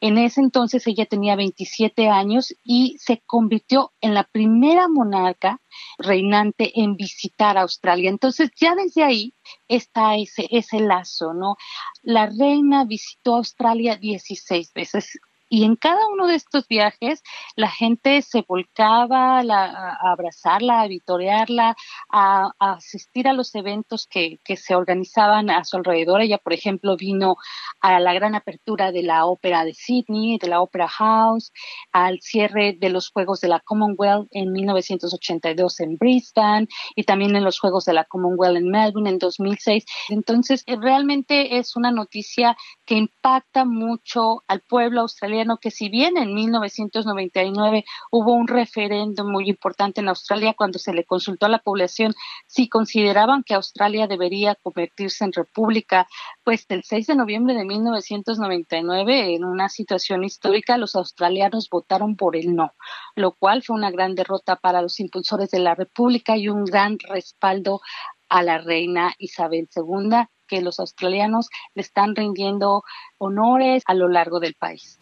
En 0.00 0.16
ese 0.16 0.40
entonces 0.40 0.86
ella 0.86 1.06
tenía 1.06 1.34
27 1.34 2.08
años 2.08 2.54
y 2.62 2.96
se 2.98 3.22
convirtió 3.26 3.92
en 4.00 4.14
la 4.14 4.24
primera 4.24 4.86
monarca 4.88 5.60
reinante 5.98 6.80
en 6.80 6.96
visitar 6.96 7.58
Australia. 7.58 8.08
Entonces 8.08 8.50
ya 8.60 8.74
desde 8.76 9.02
ahí 9.02 9.34
está 9.66 10.16
ese, 10.16 10.46
ese 10.50 10.80
lazo, 10.80 11.34
¿no? 11.34 11.56
La 12.02 12.26
reina 12.26 12.84
visitó 12.84 13.36
Australia 13.36 13.96
16 13.96 14.72
veces 14.72 15.18
y 15.48 15.64
en 15.64 15.76
cada 15.76 16.06
uno 16.12 16.26
de 16.26 16.34
estos 16.34 16.66
viajes 16.68 17.22
la 17.56 17.70
gente 17.70 18.22
se 18.22 18.44
volcaba 18.46 19.40
a 19.40 20.12
abrazarla, 20.12 20.82
a 20.82 20.88
vitorearla, 20.88 21.76
a, 22.10 22.50
asistir 22.58 23.28
a 23.28 23.32
los 23.32 23.54
eventos 23.54 24.06
que, 24.06 24.38
que, 24.44 24.56
se 24.56 24.74
organizaban 24.74 25.50
a 25.50 25.64
su 25.64 25.76
alrededor. 25.76 26.20
Ella, 26.20 26.38
por 26.38 26.52
ejemplo, 26.52 26.96
vino 26.96 27.36
a 27.80 28.00
la 28.00 28.12
gran 28.14 28.34
apertura 28.34 28.92
de 28.92 29.02
la 29.02 29.24
ópera 29.26 29.64
de 29.64 29.74
Sydney, 29.74 30.38
de 30.38 30.48
la 30.48 30.60
Opera 30.60 30.88
House, 30.88 31.52
al 31.92 32.20
cierre 32.20 32.76
de 32.78 32.90
los 32.90 33.10
Juegos 33.10 33.40
de 33.40 33.48
la 33.48 33.60
Commonwealth 33.60 34.28
en 34.32 34.52
1982 34.52 35.80
en 35.80 35.96
Brisbane 35.96 36.68
y 36.94 37.04
también 37.04 37.36
en 37.36 37.44
los 37.44 37.58
Juegos 37.58 37.84
de 37.84 37.94
la 37.94 38.04
Commonwealth 38.04 38.56
en 38.56 38.70
Melbourne 38.70 39.10
en 39.10 39.18
2006. 39.18 39.84
Entonces, 40.10 40.64
realmente 40.66 41.58
es 41.58 41.76
una 41.76 41.90
noticia 41.90 42.56
que 42.88 42.94
impacta 42.94 43.66
mucho 43.66 44.44
al 44.48 44.62
pueblo 44.62 45.02
australiano, 45.02 45.58
que 45.58 45.70
si 45.70 45.90
bien 45.90 46.16
en 46.16 46.32
1999 46.32 47.84
hubo 48.10 48.32
un 48.32 48.48
referéndum 48.48 49.30
muy 49.30 49.46
importante 49.46 50.00
en 50.00 50.08
Australia 50.08 50.54
cuando 50.56 50.78
se 50.78 50.94
le 50.94 51.04
consultó 51.04 51.44
a 51.44 51.50
la 51.50 51.58
población 51.58 52.14
si 52.46 52.70
consideraban 52.70 53.42
que 53.42 53.52
Australia 53.52 54.06
debería 54.06 54.54
convertirse 54.54 55.22
en 55.22 55.34
república, 55.34 56.08
pues 56.44 56.64
el 56.70 56.82
6 56.82 57.08
de 57.08 57.16
noviembre 57.16 57.54
de 57.54 57.66
1999, 57.66 59.34
en 59.34 59.44
una 59.44 59.68
situación 59.68 60.24
histórica, 60.24 60.78
los 60.78 60.96
australianos 60.96 61.68
votaron 61.70 62.16
por 62.16 62.36
el 62.36 62.54
no, 62.54 62.72
lo 63.16 63.32
cual 63.32 63.62
fue 63.62 63.76
una 63.76 63.90
gran 63.90 64.14
derrota 64.14 64.56
para 64.56 64.80
los 64.80 64.98
impulsores 64.98 65.50
de 65.50 65.58
la 65.58 65.74
república 65.74 66.38
y 66.38 66.48
un 66.48 66.64
gran 66.64 66.98
respaldo 67.00 67.82
a 68.30 68.42
la 68.42 68.56
reina 68.56 69.14
Isabel 69.18 69.68
II, 69.76 70.26
que 70.48 70.62
los 70.62 70.80
australianos 70.80 71.48
le 71.74 71.82
están 71.82 72.16
rindiendo 72.16 72.82
honores 73.18 73.84
a 73.86 73.94
lo 73.94 74.08
largo 74.08 74.40
del 74.40 74.54
país. 74.54 74.98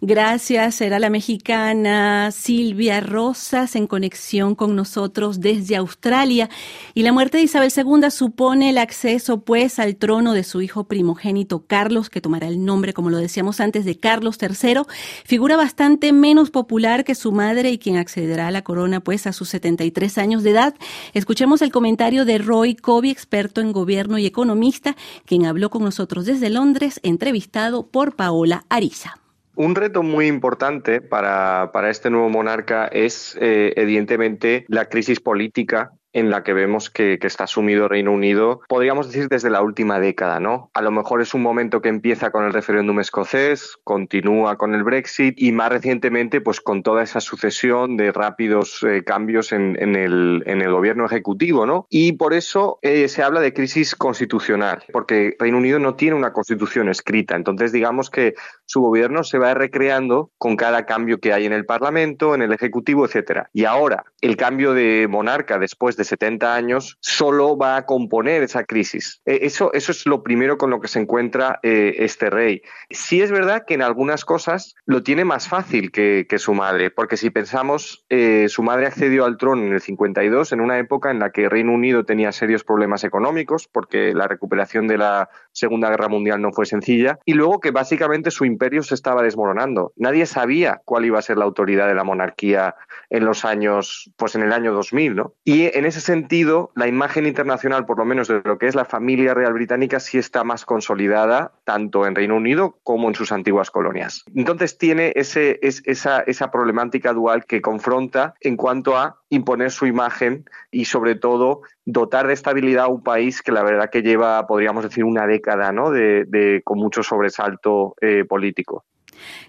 Gracias, 0.00 0.80
era 0.80 0.98
la 0.98 1.10
mexicana 1.10 2.30
Silvia 2.30 3.00
Rosas 3.00 3.76
en 3.76 3.86
conexión 3.86 4.54
con 4.54 4.76
nosotros 4.76 5.40
desde 5.40 5.76
Australia. 5.76 6.50
Y 6.94 7.02
la 7.02 7.12
muerte 7.12 7.38
de 7.38 7.44
Isabel 7.44 7.72
II 7.74 8.10
supone 8.10 8.70
el 8.70 8.78
acceso, 8.78 9.40
pues, 9.40 9.78
al 9.78 9.96
trono 9.96 10.32
de 10.32 10.44
su 10.44 10.62
hijo 10.62 10.84
primogénito 10.84 11.64
Carlos, 11.66 12.10
que 12.10 12.20
tomará 12.20 12.48
el 12.48 12.64
nombre, 12.64 12.92
como 12.92 13.10
lo 13.10 13.18
decíamos 13.18 13.60
antes, 13.60 13.84
de 13.84 13.98
Carlos 13.98 14.38
III, 14.40 14.82
figura 15.24 15.56
bastante 15.56 16.12
menos 16.12 16.50
popular 16.50 17.04
que 17.04 17.14
su 17.14 17.32
madre 17.32 17.70
y 17.70 17.78
quien 17.78 17.96
accederá 17.96 18.48
a 18.48 18.50
la 18.50 18.62
corona, 18.62 19.00
pues, 19.00 19.26
a 19.26 19.32
sus 19.32 19.48
73 19.48 20.18
años 20.18 20.42
de 20.42 20.50
edad. 20.50 20.74
Escuchemos 21.14 21.62
el 21.62 21.72
comentario 21.72 22.24
de 22.24 22.38
Roy 22.38 22.74
Covey, 22.74 23.10
experto 23.10 23.60
en 23.60 23.72
gobierno 23.72 24.18
y 24.18 24.26
economista, 24.26 24.96
quien 25.24 25.46
habló 25.46 25.70
con 25.70 25.82
nosotros 25.82 26.26
desde 26.26 26.50
Londres, 26.50 27.00
entrevistado 27.02 27.86
por 27.86 28.16
Paola 28.16 28.64
Ariza. 28.68 29.25
Un 29.56 29.74
reto 29.74 30.02
muy 30.02 30.26
importante 30.26 31.00
para, 31.00 31.70
para 31.72 31.88
este 31.88 32.10
nuevo 32.10 32.28
monarca 32.28 32.88
es, 32.88 33.38
eh, 33.40 33.72
evidentemente, 33.76 34.66
la 34.68 34.84
crisis 34.90 35.18
política 35.18 35.92
en 36.16 36.30
la 36.30 36.42
que 36.42 36.54
vemos 36.54 36.88
que, 36.88 37.18
está 37.26 37.46
sumido 37.46 37.88
Reino 37.88 38.10
Unido, 38.10 38.62
podríamos 38.68 39.08
decir 39.08 39.28
desde 39.28 39.50
la 39.50 39.60
última 39.60 40.00
década, 40.00 40.40
¿no? 40.40 40.70
A 40.72 40.80
lo 40.80 40.90
mejor 40.90 41.20
es 41.20 41.34
un 41.34 41.42
momento 41.42 41.82
que 41.82 41.90
empieza 41.90 42.30
con 42.30 42.44
el 42.44 42.54
referéndum 42.54 43.00
escocés, 43.00 43.76
continúa 43.84 44.56
con 44.56 44.74
el 44.74 44.82
Brexit 44.82 45.34
y 45.36 45.52
más 45.52 45.68
recientemente, 45.68 46.40
pues 46.40 46.62
con 46.62 46.82
toda 46.82 47.02
esa 47.02 47.20
sucesión 47.20 47.98
de 47.98 48.12
rápidos 48.12 48.82
eh, 48.82 49.02
cambios 49.04 49.52
en, 49.52 49.76
el, 49.76 50.42
en, 50.46 50.62
el, 50.62 50.72
gobierno 50.72 51.04
ejecutivo, 51.04 51.66
¿no? 51.66 51.86
Y 51.90 52.12
por 52.12 52.32
eso 52.32 52.78
eh, 52.80 53.08
se 53.08 53.22
habla 53.22 53.40
de 53.40 53.52
crisis 53.52 53.94
constitucional, 53.94 54.84
porque 54.92 55.36
Reino 55.38 55.58
Unido 55.58 55.78
no 55.78 55.96
tiene 55.96 56.16
una 56.16 56.32
constitución 56.32 56.88
escrita, 56.88 57.36
entonces 57.36 57.72
digamos 57.72 58.08
que 58.08 58.34
su 58.64 58.80
gobierno 58.80 59.22
se 59.22 59.36
va 59.36 59.52
recreando 59.52 60.30
con 60.38 60.56
cada 60.56 60.86
cambio 60.86 61.20
que 61.20 61.34
hay 61.34 61.44
en 61.44 61.52
el 61.52 61.66
Parlamento, 61.66 62.34
en 62.34 62.40
el 62.40 62.52
Ejecutivo, 62.54 63.04
etcétera. 63.04 63.50
Y 63.52 63.64
ahora, 63.64 64.04
el 64.22 64.36
cambio 64.36 64.72
de 64.72 65.08
monarca 65.10 65.58
después 65.58 65.96
de 65.98 66.05
70 66.06 66.54
años 66.54 66.96
solo 67.00 67.56
va 67.56 67.76
a 67.76 67.86
componer 67.86 68.42
esa 68.42 68.64
crisis. 68.64 69.20
E, 69.24 69.40
eso, 69.42 69.72
eso 69.72 69.92
es 69.92 70.06
lo 70.06 70.22
primero 70.22 70.56
con 70.58 70.70
lo 70.70 70.80
que 70.80 70.88
se 70.88 71.00
encuentra 71.00 71.60
eh, 71.62 71.96
este 71.98 72.30
rey. 72.30 72.62
Sí 72.90 73.20
es 73.20 73.30
verdad 73.30 73.64
que 73.66 73.74
en 73.74 73.82
algunas 73.82 74.24
cosas 74.24 74.74
lo 74.84 75.02
tiene 75.02 75.24
más 75.24 75.48
fácil 75.48 75.90
que, 75.90 76.26
su 76.36 76.52
madre, 76.52 76.90
porque 76.90 77.16
si 77.16 77.30
pensamos, 77.30 78.04
eh, 78.10 78.46
su 78.48 78.62
madre 78.62 78.86
accedió 78.86 79.24
al 79.24 79.38
trono 79.38 79.62
en 79.62 79.72
el 79.72 79.80
52, 79.80 80.52
en 80.52 80.60
una 80.60 80.78
época 80.78 81.10
en 81.10 81.18
la 81.18 81.30
que 81.30 81.48
Reino 81.48 81.72
Unido 81.72 82.04
tenía 82.04 82.30
serios 82.30 82.62
problemas 82.62 83.04
económicos, 83.04 83.68
porque 83.72 84.12
la 84.12 84.28
recuperación 84.28 84.86
de 84.86 84.98
la 84.98 85.30
Segunda 85.52 85.88
Guerra 85.88 86.08
Mundial 86.08 86.42
no 86.42 86.52
fue 86.52 86.66
sencilla, 86.66 87.18
y 87.24 87.32
luego 87.32 87.60
que 87.60 87.70
básicamente 87.70 88.30
su 88.30 88.44
imperio 88.44 88.82
se 88.82 88.94
estaba 88.94 89.22
desmoronando. 89.22 89.92
Nadie 89.96 90.26
sabía 90.26 90.82
cuál 90.84 91.06
iba 91.06 91.18
a 91.18 91.22
ser 91.22 91.38
la 91.38 91.46
autoridad 91.46 91.88
de 91.88 91.94
la 91.94 92.04
monarquía 92.04 92.74
en 93.08 93.24
los 93.24 93.44
años, 93.44 94.10
pues 94.16 94.34
en 94.34 94.42
el 94.42 94.52
año 94.52 94.72
2000, 94.72 95.16
¿no? 95.16 95.34
Y 95.44 95.64
en 95.76 95.86
ese 95.86 95.95
sentido, 96.00 96.70
la 96.74 96.86
imagen 96.86 97.26
internacional, 97.26 97.86
por 97.86 97.98
lo 97.98 98.04
menos 98.04 98.28
de 98.28 98.42
lo 98.44 98.58
que 98.58 98.66
es 98.66 98.74
la 98.74 98.84
familia 98.84 99.34
real 99.34 99.52
británica, 99.52 100.00
sí 100.00 100.18
está 100.18 100.44
más 100.44 100.64
consolidada, 100.64 101.52
tanto 101.64 102.06
en 102.06 102.14
Reino 102.14 102.36
Unido 102.36 102.78
como 102.82 103.08
en 103.08 103.14
sus 103.14 103.32
antiguas 103.32 103.70
colonias. 103.70 104.24
Entonces 104.34 104.78
tiene 104.78 105.12
ese, 105.16 105.58
esa, 105.62 106.20
esa 106.20 106.50
problemática 106.50 107.12
dual 107.12 107.44
que 107.46 107.60
confronta 107.60 108.34
en 108.40 108.56
cuanto 108.56 108.96
a 108.96 109.20
imponer 109.28 109.70
su 109.70 109.86
imagen 109.86 110.44
y 110.70 110.84
sobre 110.84 111.14
todo 111.14 111.62
dotar 111.84 112.26
de 112.26 112.34
estabilidad 112.34 112.84
a 112.84 112.88
un 112.88 113.02
país 113.02 113.42
que 113.42 113.52
la 113.52 113.62
verdad 113.62 113.90
que 113.90 114.02
lleva, 114.02 114.46
podríamos 114.46 114.84
decir, 114.84 115.04
una 115.04 115.26
década 115.26 115.72
¿no? 115.72 115.90
de, 115.90 116.60
con 116.64 116.78
mucho 116.78 117.02
sobresalto 117.02 117.94
eh, 118.00 118.24
político. 118.24 118.84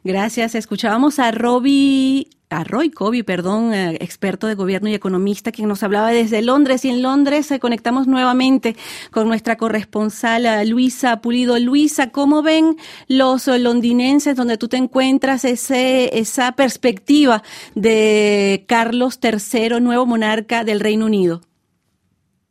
Gracias. 0.03 0.55
Escuchábamos 0.55 1.19
a 1.19 1.31
Robbie 1.31 2.29
a 2.49 2.63
Roy 2.63 2.89
Covey, 2.91 3.23
perdón, 3.23 3.73
eh, 3.73 3.97
experto 3.99 4.47
de 4.47 4.55
gobierno 4.55 4.89
y 4.89 4.93
economista, 4.93 5.51
quien 5.51 5.67
nos 5.67 5.83
hablaba 5.83 6.11
desde 6.11 6.41
Londres. 6.41 6.85
Y 6.85 6.89
en 6.89 7.01
Londres 7.01 7.51
eh, 7.51 7.59
conectamos 7.59 8.07
nuevamente 8.07 8.75
con 9.11 9.27
nuestra 9.27 9.57
corresponsal 9.57 10.45
eh, 10.45 10.65
Luisa 10.65 11.21
Pulido. 11.21 11.59
Luisa, 11.59 12.11
¿cómo 12.11 12.41
ven 12.41 12.77
los 13.07 13.47
londinenses 13.47 14.35
donde 14.35 14.57
tú 14.57 14.67
te 14.67 14.77
encuentras 14.77 15.43
ese, 15.43 16.17
esa 16.17 16.53
perspectiva 16.53 17.43
de 17.75 18.63
Carlos 18.67 19.19
III, 19.21 19.81
nuevo 19.81 20.05
monarca 20.05 20.63
del 20.63 20.79
Reino 20.79 21.05
Unido? 21.05 21.41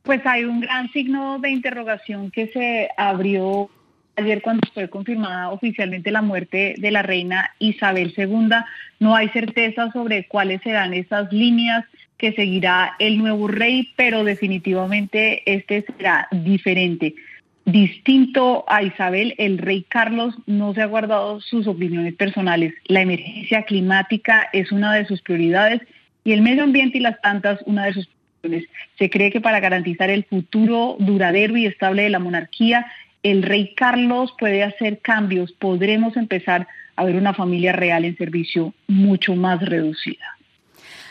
Pues 0.03 0.25
hay 0.25 0.45
un 0.45 0.61
gran 0.61 0.91
signo 0.93 1.39
de 1.41 1.51
interrogación 1.51 2.31
que 2.31 2.49
se 2.49 2.89
abrió 2.97 3.71
ayer 4.17 4.43
cuando 4.43 4.69
fue 4.73 4.89
confirmada 4.89 5.51
oficialmente 5.51 6.11
la 6.11 6.23
muerte 6.23 6.75
de 6.79 6.91
la 6.91 7.03
reina 7.03 7.51
Isabel 7.59 8.15
II. 8.17 8.49
No 8.99 9.15
hay 9.15 9.29
certeza 9.29 9.91
sobre 9.93 10.27
cuáles 10.27 10.63
serán 10.63 10.95
esas 10.95 11.33
líneas 11.33 11.85
que 12.17 12.33
seguirá 12.33 12.95
el 12.99 13.19
nuevo 13.19 13.47
rey, 13.47 13.93
pero 13.97 14.25
definitivamente 14.25 15.43
este 15.53 15.83
será 15.83 16.29
diferente. 16.31 17.15
Distinto 17.67 18.65
a 18.69 18.83
Isabel, 18.83 19.35
el 19.39 19.59
rey 19.59 19.85
Carlos 19.89 20.35
no 20.47 20.73
se 20.73 20.83
ha 20.83 20.87
guardado 20.87 21.41
sus 21.41 21.67
opiniones 21.67 22.15
personales. 22.15 22.73
La 22.87 23.03
emergencia 23.03 23.65
climática 23.65 24.49
es 24.53 24.73
una 24.73 24.95
de 24.95 25.05
sus 25.05 25.21
prioridades 25.21 25.83
y 26.25 26.33
el 26.33 26.43
medio 26.43 26.63
ambiente 26.63 26.99
y 26.99 27.01
las 27.01 27.19
plantas 27.19 27.61
una 27.67 27.87
de 27.87 27.95
sus 27.95 28.07
prioridades. 28.41 28.71
Se 28.97 29.11
cree 29.11 29.33
que 29.33 29.41
para 29.41 29.59
garantizar 29.59 30.09
el 30.09 30.23
futuro 30.23 30.97
duradero 31.01 31.57
y 31.57 31.67
estable 31.67 32.03
de 32.03 32.11
la 32.11 32.21
monarquía, 32.21 32.87
el 33.31 33.43
rey 33.43 33.75
Carlos 33.75 34.33
puede 34.39 34.62
hacer 34.62 35.01
cambios, 35.01 35.51
podremos 35.51 36.17
empezar 36.17 36.69
a 36.95 37.05
ver 37.05 37.17
una 37.17 37.35
familia 37.35 37.73
real 37.73 38.05
en 38.05 38.17
servicio 38.17 38.73
mucho 38.87 39.35
más 39.35 39.61
reducida. 39.65 40.36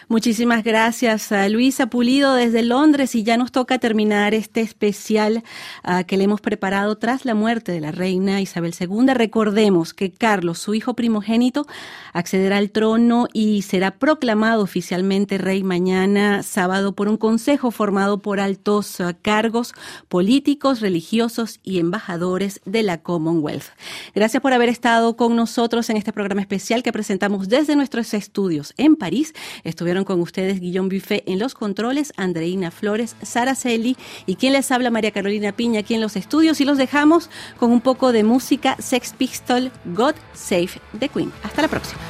Muchísimas 0.08 0.63
gracias 0.63 1.32
a 1.32 1.50
Luisa 1.50 1.88
Pulido 1.88 2.36
desde 2.36 2.62
Londres 2.62 3.15
y 3.15 3.24
ya 3.24 3.38
nos 3.38 3.52
toca 3.52 3.80
terminar 3.80 4.36
este 4.36 4.62
especial 4.62 5.44
ah, 5.84 6.04
que 6.04 6.15
le 6.15 6.26
hemos 6.26 6.41
preparado 6.41 6.96
tras 6.98 7.26
la 7.26 7.34
muerte 7.34 7.72
de 7.72 7.82
la 7.82 7.91
reina 7.91 8.39
Isabel 8.39 8.76
II. 8.80 9.13
Recordemos 9.15 9.96
que 9.96 10.12
Carlos, 10.12 10.60
su 10.60 10.76
hijo 10.76 10.94
primogénito, 10.94 11.65
accederá 12.13 12.58
al 12.58 12.70
trono 12.70 13.28
y 13.34 13.63
será 13.63 13.98
proclamado 13.98 14.62
oficialmente 14.62 15.39
rey 15.39 15.63
mañana 15.63 16.44
sábado 16.44 16.94
por 16.94 17.08
un 17.08 17.18
consejo 17.18 17.72
formado 17.72 18.22
por 18.22 18.39
altos 18.39 19.02
ah, 19.02 19.15
cargos 19.20 19.74
políticos, 20.08 20.82
religiosos 20.82 21.60
y 21.63 21.80
embajadores 21.80 22.62
de 22.65 22.84
la 22.84 23.00
Commonwealth. 23.02 23.70
Gracias 24.13 24.44
por 24.44 24.54
haber 24.54 24.70
estado 24.70 25.18
con 25.18 25.36
nosotros 25.36 25.89
en 25.89 25.98
este 25.98 26.13
programa 26.13 26.41
especial 26.41 26.84
que 26.84 26.94
presentamos 26.94 27.50
desde 27.50 27.76
nuestros 27.76 28.13
estudios 28.13 28.76
en 28.78 28.96
París. 28.96 29.34
Estuvieron 29.63 29.94
con 30.03 30.19
ustedes 30.19 30.60
Guillón 30.60 30.89
Buffet 30.89 31.23
en 31.27 31.39
los 31.39 31.53
controles, 31.53 32.12
Andreina 32.17 32.71
Flores, 32.71 33.15
Sara 33.21 33.55
Celi 33.55 33.95
y 34.25 34.36
quien 34.36 34.53
les 34.53 34.71
habla 34.71 34.91
María 34.91 35.12
Carolina 35.12 35.53
Piña 35.53 35.79
aquí 35.79 35.93
en 35.93 36.01
los 36.01 36.15
estudios 36.15 36.60
y 36.60 36.65
los 36.65 36.77
dejamos 36.77 37.29
con 37.58 37.71
un 37.71 37.81
poco 37.81 38.12
de 38.12 38.23
música 38.23 38.75
Sex 38.79 39.13
Pistol, 39.13 39.71
God 39.86 40.15
Save 40.34 40.71
the 40.99 41.08
Queen. 41.08 41.31
Hasta 41.43 41.62
la 41.62 41.67
próxima. 41.67 42.01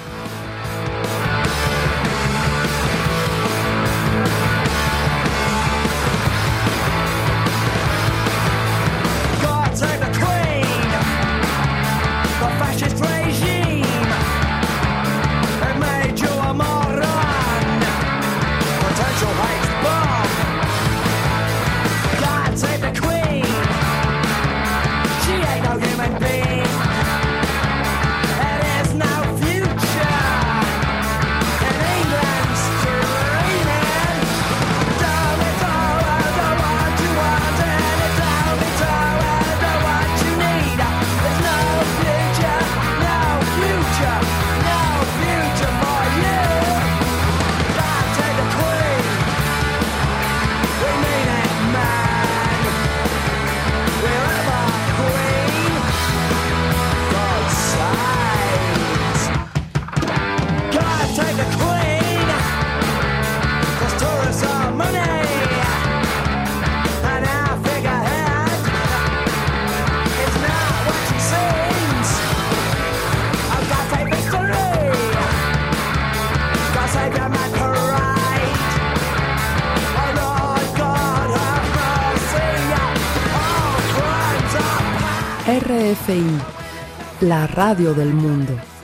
La 87.26 87.48
radio 87.48 87.96
del 87.96 88.14
mundo. 88.14 88.75